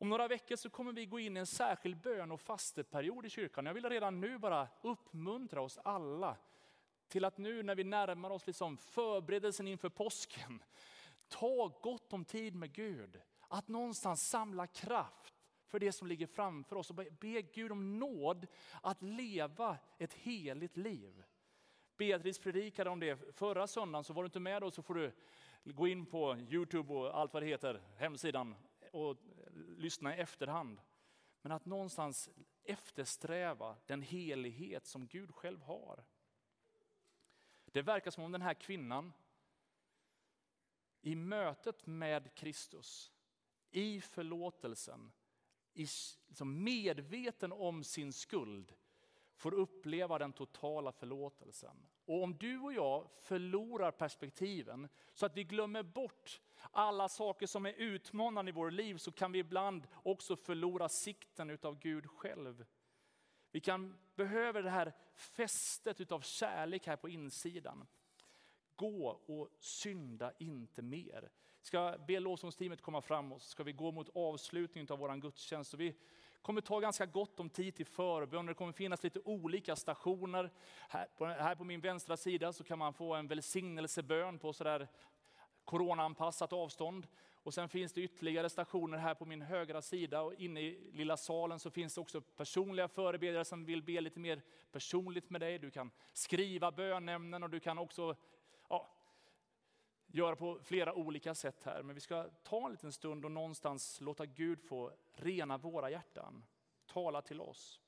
Om 0.00 0.08
några 0.08 0.28
veckor 0.28 0.56
så 0.56 0.70
kommer 0.70 0.92
vi 0.92 1.06
gå 1.06 1.18
in 1.18 1.36
i 1.36 1.40
en 1.40 1.46
särskild 1.46 1.96
bön 1.96 2.32
och 2.32 2.40
fasteperiod 2.40 3.26
i 3.26 3.30
kyrkan. 3.30 3.66
Jag 3.66 3.74
vill 3.74 3.88
redan 3.88 4.20
nu 4.20 4.38
bara 4.38 4.68
uppmuntra 4.82 5.60
oss 5.60 5.78
alla 5.78 6.36
till 7.08 7.24
att 7.24 7.38
nu 7.38 7.62
när 7.62 7.74
vi 7.74 7.84
närmar 7.84 8.30
oss 8.30 8.46
liksom 8.46 8.76
förberedelsen 8.76 9.68
inför 9.68 9.88
påsken, 9.88 10.62
ta 11.28 11.68
gott 11.82 12.12
om 12.12 12.24
tid 12.24 12.54
med 12.54 12.72
Gud. 12.72 13.20
Att 13.48 13.68
någonstans 13.68 14.28
samla 14.28 14.66
kraft 14.66 15.34
för 15.66 15.78
det 15.78 15.92
som 15.92 16.08
ligger 16.08 16.26
framför 16.26 16.76
oss 16.76 16.90
och 16.90 16.96
be 16.96 17.42
Gud 17.42 17.72
om 17.72 17.98
nåd 17.98 18.46
att 18.82 19.02
leva 19.02 19.78
ett 19.98 20.12
heligt 20.12 20.76
liv. 20.76 21.22
Beatrice 21.96 22.38
predikade 22.38 22.90
om 22.90 23.00
det 23.00 23.36
förra 23.36 23.66
söndagen, 23.66 24.04
så 24.04 24.12
var 24.12 24.22
du 24.22 24.26
inte 24.26 24.40
med 24.40 24.62
då 24.62 24.70
så 24.70 24.82
får 24.82 24.94
du 24.94 25.12
gå 25.64 25.88
in 25.88 26.06
på 26.06 26.36
Youtube 26.36 26.94
och 26.94 27.18
allt 27.18 27.32
vad 27.32 27.42
det 27.42 27.46
heter, 27.46 27.82
hemsidan 27.96 28.54
och 28.92 29.16
lyssna 29.80 30.16
i 30.16 30.20
efterhand. 30.20 30.80
Men 31.42 31.52
att 31.52 31.66
någonstans 31.66 32.30
eftersträva 32.62 33.76
den 33.86 34.02
helighet 34.02 34.86
som 34.86 35.06
Gud 35.06 35.34
själv 35.34 35.62
har. 35.62 36.04
Det 37.64 37.82
verkar 37.82 38.10
som 38.10 38.24
om 38.24 38.32
den 38.32 38.42
här 38.42 38.54
kvinnan 38.54 39.12
i 41.00 41.14
mötet 41.14 41.86
med 41.86 42.34
Kristus, 42.34 43.12
i 43.70 44.00
förlåtelsen, 44.00 45.12
i, 45.72 45.86
liksom 46.26 46.64
medveten 46.64 47.52
om 47.52 47.84
sin 47.84 48.12
skuld, 48.12 48.74
får 49.40 49.54
uppleva 49.54 50.18
den 50.18 50.32
totala 50.32 50.92
förlåtelsen. 50.92 51.76
Och 52.04 52.22
om 52.22 52.36
du 52.38 52.58
och 52.58 52.72
jag 52.72 53.10
förlorar 53.12 53.90
perspektiven 53.90 54.88
så 55.14 55.26
att 55.26 55.36
vi 55.36 55.44
glömmer 55.44 55.82
bort 55.82 56.40
alla 56.70 57.08
saker 57.08 57.46
som 57.46 57.66
är 57.66 57.72
utmanande 57.72 58.48
i 58.48 58.52
vårt 58.52 58.72
liv 58.72 58.96
så 58.96 59.12
kan 59.12 59.32
vi 59.32 59.38
ibland 59.38 59.86
också 60.02 60.36
förlora 60.36 60.88
sikten 60.88 61.50
utav 61.50 61.78
Gud 61.78 62.10
själv. 62.10 62.64
Vi 63.50 63.60
kan 63.60 63.98
behöva 64.14 64.62
det 64.62 64.70
här 64.70 64.92
fästet 65.14 66.00
utav 66.00 66.20
kärlek 66.20 66.86
här 66.86 66.96
på 66.96 67.08
insidan. 67.08 67.86
Gå 68.76 69.08
och 69.26 69.48
synda 69.58 70.32
inte 70.38 70.82
mer. 70.82 71.30
Ska 71.62 71.94
be 72.06 72.20
lovsångsteamet 72.20 72.82
komma 72.82 73.00
fram 73.00 73.32
och 73.32 73.42
så 73.42 73.48
ska 73.48 73.62
vi 73.62 73.72
gå 73.72 73.92
mot 73.92 74.08
avslutningen 74.14 74.92
av 74.92 74.98
vår 74.98 75.16
gudstjänst. 75.20 75.70
Så 75.70 75.76
vi 75.76 75.94
kommer 76.42 76.60
ta 76.60 76.80
ganska 76.80 77.06
gott 77.06 77.40
om 77.40 77.50
tid 77.50 77.74
till 77.74 77.86
förbön. 77.86 78.46
Det 78.46 78.54
kommer 78.54 78.72
finnas 78.72 79.02
lite 79.02 79.20
olika 79.24 79.76
stationer. 79.76 80.50
Här 80.88 81.06
på, 81.16 81.26
här 81.26 81.54
på 81.54 81.64
min 81.64 81.80
vänstra 81.80 82.16
sida 82.16 82.52
så 82.52 82.64
kan 82.64 82.78
man 82.78 82.92
få 82.92 83.14
en 83.14 83.28
välsignelsebön 83.28 84.38
på 84.38 84.52
sådär 84.52 84.88
coronaanpassat 85.64 86.52
avstånd. 86.52 87.06
Och 87.42 87.54
sen 87.54 87.68
finns 87.68 87.92
det 87.92 88.00
ytterligare 88.00 88.50
stationer 88.50 88.98
här 88.98 89.14
på 89.14 89.24
min 89.24 89.42
högra 89.42 89.82
sida 89.82 90.22
och 90.22 90.34
inne 90.34 90.60
i 90.60 90.90
lilla 90.92 91.16
salen 91.16 91.58
så 91.58 91.70
finns 91.70 91.94
det 91.94 92.00
också 92.00 92.20
personliga 92.20 92.88
förebedjare 92.88 93.44
som 93.44 93.64
vill 93.64 93.82
be 93.82 94.00
lite 94.00 94.20
mer 94.20 94.42
personligt 94.72 95.30
med 95.30 95.40
dig. 95.40 95.58
Du 95.58 95.70
kan 95.70 95.90
skriva 96.12 96.72
bönämnen 96.72 97.42
och 97.42 97.50
du 97.50 97.60
kan 97.60 97.78
också 97.78 98.16
ja, 98.68 98.88
göra 100.12 100.36
på 100.36 100.60
flera 100.62 100.94
olika 100.94 101.34
sätt 101.34 101.64
här. 101.64 101.82
Men 101.82 101.94
vi 101.94 102.00
ska 102.00 102.28
ta 102.42 102.66
en 102.66 102.72
liten 102.72 102.92
stund 102.92 103.24
och 103.24 103.32
någonstans 103.32 104.00
låta 104.00 104.26
Gud 104.26 104.62
få 104.62 104.92
rena 105.12 105.58
våra 105.58 105.90
hjärtan. 105.90 106.44
Tala 106.86 107.22
till 107.22 107.40
oss. 107.40 107.80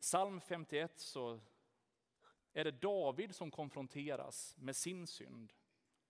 Psalm 0.00 0.40
51 0.40 1.00
så 1.00 1.40
är 2.52 2.64
det 2.64 2.70
David 2.70 3.34
som 3.34 3.50
konfronteras 3.50 4.56
med 4.58 4.76
sin 4.76 5.06
synd. 5.06 5.52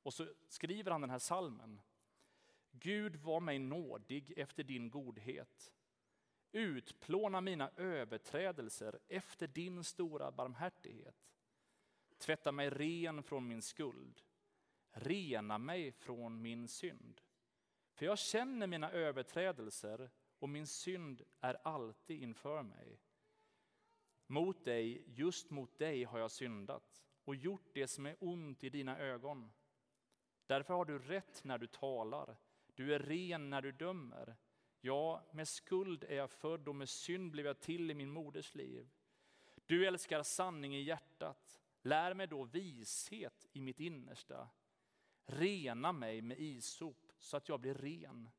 Och 0.03 0.14
så 0.14 0.28
skriver 0.48 0.90
han 0.90 1.00
den 1.00 1.11
här 1.11 1.18
salmen. 1.18 1.80
Gud 2.70 3.16
var 3.16 3.40
mig 3.40 3.59
nådig 3.59 4.32
efter 4.36 4.64
din 4.64 4.90
godhet. 4.90 5.72
Utplåna 6.53 7.40
mina 7.40 7.70
överträdelser 7.76 8.98
efter 9.09 9.46
din 9.46 9.84
stora 9.84 10.30
barmhärtighet. 10.30 11.32
Tvätta 12.23 12.53
mig 12.53 12.70
ren 12.70 13.23
från 13.23 13.49
min 13.49 13.62
skuld. 13.62 14.23
Rena 14.91 15.59
mig 15.59 15.93
från 15.93 16.43
min 16.43 16.68
synd. 16.68 17.20
För 17.93 18.07
jag 18.07 18.18
känner 18.18 18.66
mina 18.66 18.91
överträdelser 18.91 20.11
och 20.39 20.49
min 20.49 20.66
synd 20.66 21.23
är 21.41 21.66
alltid 21.66 22.23
inför 22.23 22.62
mig. 22.62 23.01
Mot 24.27 24.64
dig, 24.64 25.05
just 25.07 25.51
mot 25.51 25.79
dig 25.79 26.05
har 26.05 26.18
jag 26.18 26.31
syndat 26.31 27.05
och 27.25 27.37
gjort 27.37 27.70
det 27.75 27.89
som 27.89 28.07
är 28.07 28.16
ont 28.20 28.64
i 28.64 28.70
dina 28.70 28.99
ögon. 28.99 29.53
Därför 30.47 30.75
har 30.75 30.85
du 30.85 30.99
rätt 30.99 31.45
när 31.45 31.59
du 31.59 31.66
talar, 31.66 32.37
du 32.75 32.95
är 32.95 32.99
ren 32.99 33.51
när 33.51 33.62
du 33.62 33.73
dömer. 33.73 34.37
Ja, 34.81 35.23
med 35.33 35.49
skuld 35.49 36.05
är 36.05 36.16
jag 36.16 36.31
född 36.31 36.68
och 36.68 36.77
med 36.77 36.89
synd 36.89 37.31
blev 37.31 37.47
jag 37.47 37.61
till 37.61 37.91
i 37.91 37.95
min 37.95 38.11
moders 38.11 38.55
liv. 38.55 38.91
Du 39.66 39.87
älskar 39.87 40.23
sanning 40.23 40.77
i 40.77 40.83
hjärtat, 40.83 41.61
lär 41.83 42.14
mig 42.14 42.26
då 42.26 42.45
vishet 42.45 43.47
i 43.53 43.61
mitt 43.61 43.80
innersta. 43.80 44.49
Rena 45.26 45.93
mig 45.93 46.22
med 46.22 46.41
isop 46.41 47.12
så 47.18 47.37
att 47.37 47.49
jag 47.49 47.61
blir 47.61 47.74
ren. 47.74 48.30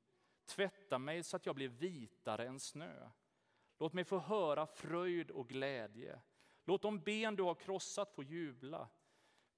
Tvätta 0.46 1.00
mig 1.00 1.24
så 1.24 1.36
att 1.36 1.46
jag 1.46 1.56
blir 1.56 1.70
vitare 1.70 2.48
än 2.48 2.60
snö. 2.60 3.10
Låt 3.80 3.94
mig 3.94 4.04
få 4.04 4.20
höra 4.20 4.68
fröjd 4.68 5.32
och 5.32 5.50
glädje. 5.50 6.22
Låt 6.66 6.82
de 6.82 7.00
ben 7.00 7.36
du 7.36 7.44
har 7.44 7.56
krossat 7.56 8.12
få 8.12 8.24
jubla. 8.24 8.90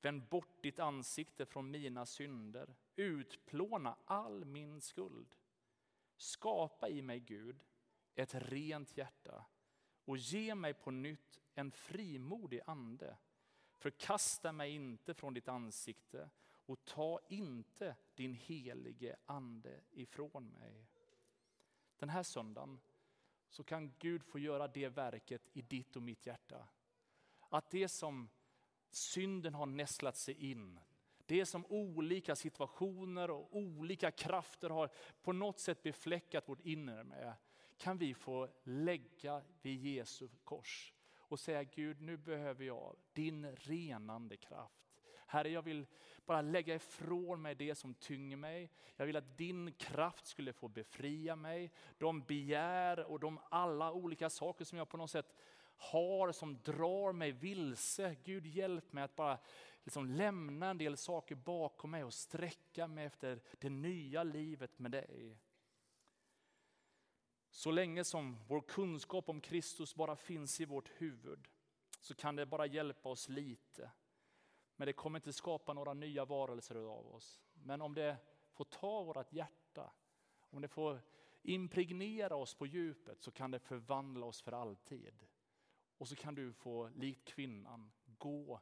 Vänd 0.02 0.28
bort 0.30 0.64
ditt 0.64 0.80
ansikte 0.80 1.46
från 1.46 1.72
mina 1.72 2.06
synder. 2.06 2.76
Utplåna 2.96 3.98
all 4.06 4.46
min 4.46 4.82
skuld. 4.82 5.36
Skapa 6.18 6.90
i 6.90 7.02
mig, 7.02 7.20
Gud, 7.20 7.64
ett 8.16 8.36
rent 8.36 8.98
hjärta 8.98 9.46
och 10.06 10.18
ge 10.18 10.56
mig 10.56 10.74
på 10.74 10.92
nytt 10.92 11.40
en 11.54 11.72
frimodig 11.72 12.62
ande. 12.66 13.18
Förkasta 13.78 14.52
mig 14.52 14.72
inte 14.72 15.14
från 15.14 15.34
ditt 15.34 15.48
ansikte 15.48 16.30
och 16.66 16.86
ta 16.86 17.20
inte 17.28 17.96
din 18.16 18.34
helige 18.34 19.16
ande 19.26 19.82
ifrån 19.92 20.48
mig. 20.50 20.88
Den 21.98 22.10
här 22.10 22.24
söndagen 22.24 22.80
så 23.50 23.64
kan 23.64 23.94
Gud 24.00 24.24
få 24.24 24.40
göra 24.40 24.68
det 24.68 24.90
verket 24.90 25.42
i 25.54 25.62
ditt 25.62 25.96
och 25.96 26.02
mitt 26.02 26.26
hjärta. 26.26 26.68
Att 27.50 27.70
det 27.70 27.88
som 27.88 28.30
synden 28.90 29.54
har 29.54 29.66
nästlat 29.66 30.18
sig 30.18 30.52
in, 30.52 30.80
det 31.26 31.46
som 31.46 31.66
olika 31.66 32.36
situationer 32.36 33.32
och 33.32 33.56
olika 33.58 34.12
krafter 34.12 34.70
har 34.70 34.90
på 35.22 35.34
något 35.34 35.60
sätt 35.60 35.84
befläckat 35.84 36.50
vårt 36.50 36.62
inre 36.62 37.04
med, 37.04 37.34
kan 37.78 37.98
vi 37.98 38.14
få 38.14 38.50
lägga 38.64 39.44
vid 39.62 39.86
Jesu 39.86 40.30
kors 40.44 40.95
och 41.28 41.40
säga 41.40 41.64
Gud, 41.64 42.02
nu 42.02 42.18
behöver 42.18 42.66
jag 42.66 42.96
din 43.14 43.52
renande 43.52 44.38
kraft. 44.38 44.86
Herre, 45.28 45.50
jag 45.50 45.62
vill 45.62 45.86
bara 46.26 46.42
lägga 46.42 46.76
ifrån 46.76 47.42
mig 47.42 47.56
det 47.56 47.76
som 47.76 47.94
tynger 47.94 48.38
mig. 48.38 48.72
Jag 48.96 49.06
vill 49.06 49.16
att 49.16 49.38
din 49.38 49.74
kraft 49.74 50.28
skulle 50.28 50.54
få 50.54 50.68
befria 50.68 51.36
mig. 51.36 51.72
De 51.98 52.22
begär 52.22 53.00
och 53.00 53.20
de 53.20 53.40
alla 53.50 53.92
olika 53.92 54.30
saker 54.30 54.66
som 54.66 54.78
jag 54.78 54.90
på 54.90 54.98
något 54.98 55.12
sätt 55.12 55.36
har 55.78 56.32
som 56.32 56.62
drar 56.62 57.14
mig 57.14 57.32
vilse. 57.32 58.16
Gud 58.24 58.46
hjälp 58.46 58.94
mig 58.94 59.04
att 59.04 59.16
bara 59.16 59.38
liksom 59.84 60.06
lämna 60.06 60.70
en 60.70 60.78
del 60.78 60.98
saker 60.98 61.36
bakom 61.36 61.92
mig 61.92 62.04
och 62.04 62.14
sträcka 62.14 62.88
mig 62.88 63.06
efter 63.06 63.42
det 63.60 63.70
nya 63.70 64.24
livet 64.24 64.80
med 64.80 64.92
dig. 64.92 65.38
Så 67.56 67.72
länge 67.72 68.03
som 68.03 68.38
vår 68.47 68.62
kunskap 68.62 69.30
om 69.30 69.41
Kristus 69.41 69.95
bara 69.95 70.16
finns 70.16 70.62
i 70.62 70.66
vårt 70.66 70.89
huvud 70.97 71.47
så 72.01 72.16
kan 72.16 72.36
det 72.36 72.45
bara 72.45 72.66
hjälpa 72.66 73.10
oss 73.10 73.30
lite. 73.30 73.91
Men 74.76 74.86
det 74.86 74.93
kommer 74.93 75.20
inte 75.20 75.34
skapa 75.34 75.74
några 75.74 75.93
nya 75.93 76.26
varelser 76.26 76.76
av 76.76 77.16
oss. 77.16 77.41
Men 77.53 77.82
om 77.82 77.93
det 77.93 78.18
får 78.51 78.66
ta 78.66 79.03
vårt 79.03 79.34
hjärta, 79.34 79.91
om 80.49 80.62
det 80.62 80.68
får 80.68 81.01
impregnera 81.41 82.36
oss 82.36 82.53
på 82.53 82.66
djupet 82.66 83.22
så 83.22 83.32
kan 83.32 83.51
det 83.51 83.60
förvandla 83.60 84.26
oss 84.26 84.41
för 84.41 84.51
alltid. 84.51 85.26
Och 85.97 86.08
så 86.08 86.16
kan 86.16 86.36
du 86.36 86.53
få, 86.53 86.89
likt 86.95 87.26
kvinnan, 87.26 87.91
gå 88.18 88.60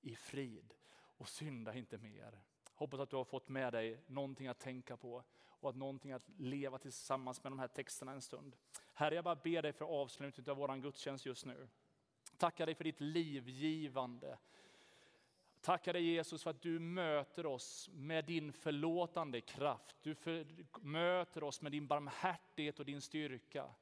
i 0.00 0.16
frid 0.16 0.74
och 0.94 1.28
synda 1.28 1.74
inte 1.74 1.98
mer. 1.98 2.42
Hoppas 2.74 3.00
att 3.00 3.10
du 3.10 3.16
har 3.16 3.24
fått 3.24 3.48
med 3.48 3.72
dig 3.72 4.02
någonting 4.06 4.46
att 4.46 4.58
tänka 4.58 4.96
på 4.96 5.24
och 5.64 5.70
att 5.70 5.76
någonting 5.76 6.12
att 6.12 6.28
leva 6.38 6.78
tillsammans 6.78 7.42
med 7.42 7.52
de 7.52 7.58
här 7.58 7.68
texterna 7.68 8.12
en 8.12 8.22
stund. 8.22 8.56
Herre, 8.94 9.14
jag 9.14 9.24
bara 9.24 9.36
ber 9.36 9.62
dig 9.62 9.72
för 9.72 9.84
avslutningen 9.84 10.50
av 10.50 10.56
vår 10.56 10.76
gudstjänst 10.76 11.26
just 11.26 11.46
nu. 11.46 11.68
Tackar 12.36 12.66
dig 12.66 12.74
för 12.74 12.84
ditt 12.84 13.00
livgivande. 13.00 14.38
Tackar 15.60 15.92
dig 15.92 16.02
Jesus 16.02 16.42
för 16.42 16.50
att 16.50 16.62
du 16.62 16.78
möter 16.78 17.46
oss 17.46 17.90
med 17.92 18.24
din 18.24 18.52
förlåtande 18.52 19.40
kraft. 19.40 19.96
Du 20.02 20.14
för, 20.14 20.46
möter 20.80 21.42
oss 21.42 21.62
med 21.62 21.72
din 21.72 21.86
barmhärtighet 21.86 22.78
och 22.78 22.86
din 22.86 23.00
styrka. 23.00 23.74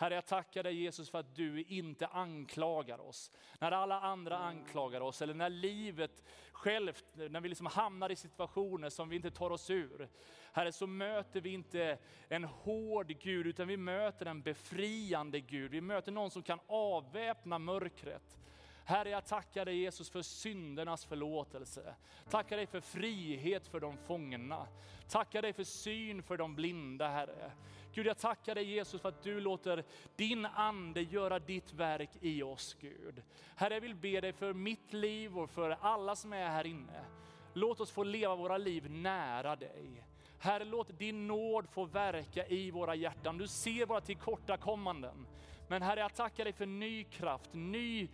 Herre, 0.00 0.14
jag 0.14 0.26
tackar 0.26 0.62
dig 0.62 0.74
Jesus 0.74 1.10
för 1.10 1.18
att 1.18 1.34
du 1.34 1.62
inte 1.62 2.06
anklagar 2.06 3.00
oss. 3.00 3.30
När 3.58 3.72
alla 3.72 4.00
andra 4.00 4.38
anklagar 4.38 5.00
oss 5.00 5.22
eller 5.22 5.34
när 5.34 5.50
livet 5.50 6.24
självt, 6.52 7.04
när 7.14 7.40
vi 7.40 7.48
liksom 7.48 7.66
hamnar 7.66 8.10
i 8.10 8.16
situationer 8.16 8.90
som 8.90 9.08
vi 9.08 9.16
inte 9.16 9.30
tar 9.30 9.50
oss 9.50 9.70
ur. 9.70 10.08
Herre, 10.52 10.72
så 10.72 10.86
möter 10.86 11.40
vi 11.40 11.50
inte 11.50 11.98
en 12.28 12.44
hård 12.44 13.06
Gud, 13.06 13.46
utan 13.46 13.68
vi 13.68 13.76
möter 13.76 14.26
en 14.26 14.42
befriande 14.42 15.40
Gud. 15.40 15.70
Vi 15.70 15.80
möter 15.80 16.12
någon 16.12 16.30
som 16.30 16.42
kan 16.42 16.60
avväpna 16.66 17.58
mörkret. 17.58 18.38
Herre, 18.84 19.10
jag 19.10 19.26
tackar 19.26 19.64
dig 19.64 19.76
Jesus 19.76 20.10
för 20.10 20.22
syndernas 20.22 21.04
förlåtelse. 21.04 21.94
Tackar 22.30 22.56
dig 22.56 22.66
för 22.66 22.80
frihet 22.80 23.66
för 23.66 23.80
de 23.80 23.96
fångna. 23.96 24.66
Tackar 25.08 25.42
dig 25.42 25.52
för 25.52 25.64
syn 25.64 26.22
för 26.22 26.36
de 26.36 26.54
blinda, 26.54 27.08
Herre. 27.08 27.52
Gud, 27.94 28.06
jag 28.06 28.18
tackar 28.18 28.54
dig 28.54 28.64
Jesus 28.64 29.00
för 29.02 29.08
att 29.08 29.22
du 29.22 29.40
låter 29.40 29.84
din 30.16 30.46
ande 30.46 31.02
göra 31.02 31.38
ditt 31.38 31.72
verk 31.72 32.10
i 32.20 32.42
oss, 32.42 32.76
Gud. 32.80 33.22
Herre, 33.56 33.74
jag 33.74 33.80
vill 33.80 33.94
be 33.94 34.20
dig 34.20 34.32
för 34.32 34.52
mitt 34.52 34.92
liv 34.92 35.38
och 35.38 35.50
för 35.50 35.76
alla 35.80 36.16
som 36.16 36.32
är 36.32 36.48
här 36.48 36.66
inne. 36.66 37.04
Låt 37.52 37.80
oss 37.80 37.90
få 37.90 38.04
leva 38.04 38.36
våra 38.36 38.58
liv 38.58 38.90
nära 38.90 39.56
dig. 39.56 40.04
Herre, 40.38 40.64
låt 40.64 40.98
din 40.98 41.26
nåd 41.26 41.68
få 41.70 41.84
verka 41.84 42.46
i 42.46 42.70
våra 42.70 42.94
hjärtan. 42.94 43.38
Du 43.38 43.48
ser 43.48 43.86
våra 43.86 44.00
tillkortakommanden. 44.00 45.26
Men 45.68 45.82
Herre, 45.82 46.00
jag 46.00 46.14
tackar 46.14 46.44
dig 46.44 46.52
för 46.52 46.66
ny 46.66 47.04
kraft, 47.04 47.50
ny, 47.52 48.08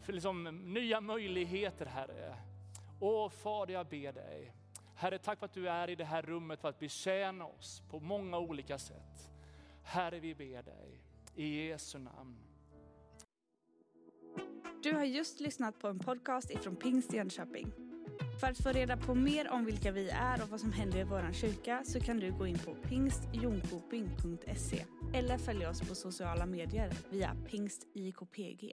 för 0.00 0.12
liksom, 0.12 0.44
nya 0.74 1.00
möjligheter, 1.00 1.86
Herre. 1.86 2.36
Åh 3.00 3.28
Fader, 3.28 3.74
jag 3.74 3.86
ber 3.86 4.12
dig. 4.12 4.52
Herre, 5.02 5.18
tack 5.18 5.38
för 5.38 5.46
att 5.46 5.54
du 5.54 5.68
är 5.68 5.90
i 5.90 5.94
det 5.94 6.04
här 6.04 6.22
rummet 6.22 6.60
för 6.60 6.68
att 6.68 6.78
betjäna 6.78 7.44
oss 7.44 7.82
på 7.90 8.00
många 8.00 8.38
olika 8.38 8.78
sätt. 8.78 9.30
Herre, 9.82 10.20
vi 10.20 10.34
ber 10.34 10.62
dig 10.62 11.02
i 11.34 11.68
Jesu 11.68 11.98
namn. 11.98 12.36
Du 14.82 14.92
har 14.92 15.04
just 15.04 15.40
lyssnat 15.40 15.78
på 15.78 15.88
en 15.88 15.98
podcast 15.98 16.50
ifrån 16.50 16.76
Pingst 16.76 17.12
Jönköping. 17.12 17.72
För 18.40 18.46
att 18.46 18.62
få 18.62 18.68
reda 18.68 18.96
på 18.96 19.14
mer 19.14 19.50
om 19.50 19.64
vilka 19.64 19.92
vi 19.92 20.10
är 20.10 20.42
och 20.42 20.48
vad 20.48 20.60
som 20.60 20.72
händer 20.72 20.98
i 20.98 21.04
vår 21.04 21.32
kyrka 21.32 21.82
så 21.84 22.00
kan 22.00 22.20
du 22.20 22.32
gå 22.32 22.46
in 22.46 22.58
på 22.58 22.74
pingstjonkoping.se 22.74 24.84
eller 25.14 25.38
följa 25.38 25.70
oss 25.70 25.80
på 25.80 25.94
sociala 25.94 26.46
medier 26.46 26.92
via 27.10 27.36
pingstjkpg. 27.46 28.72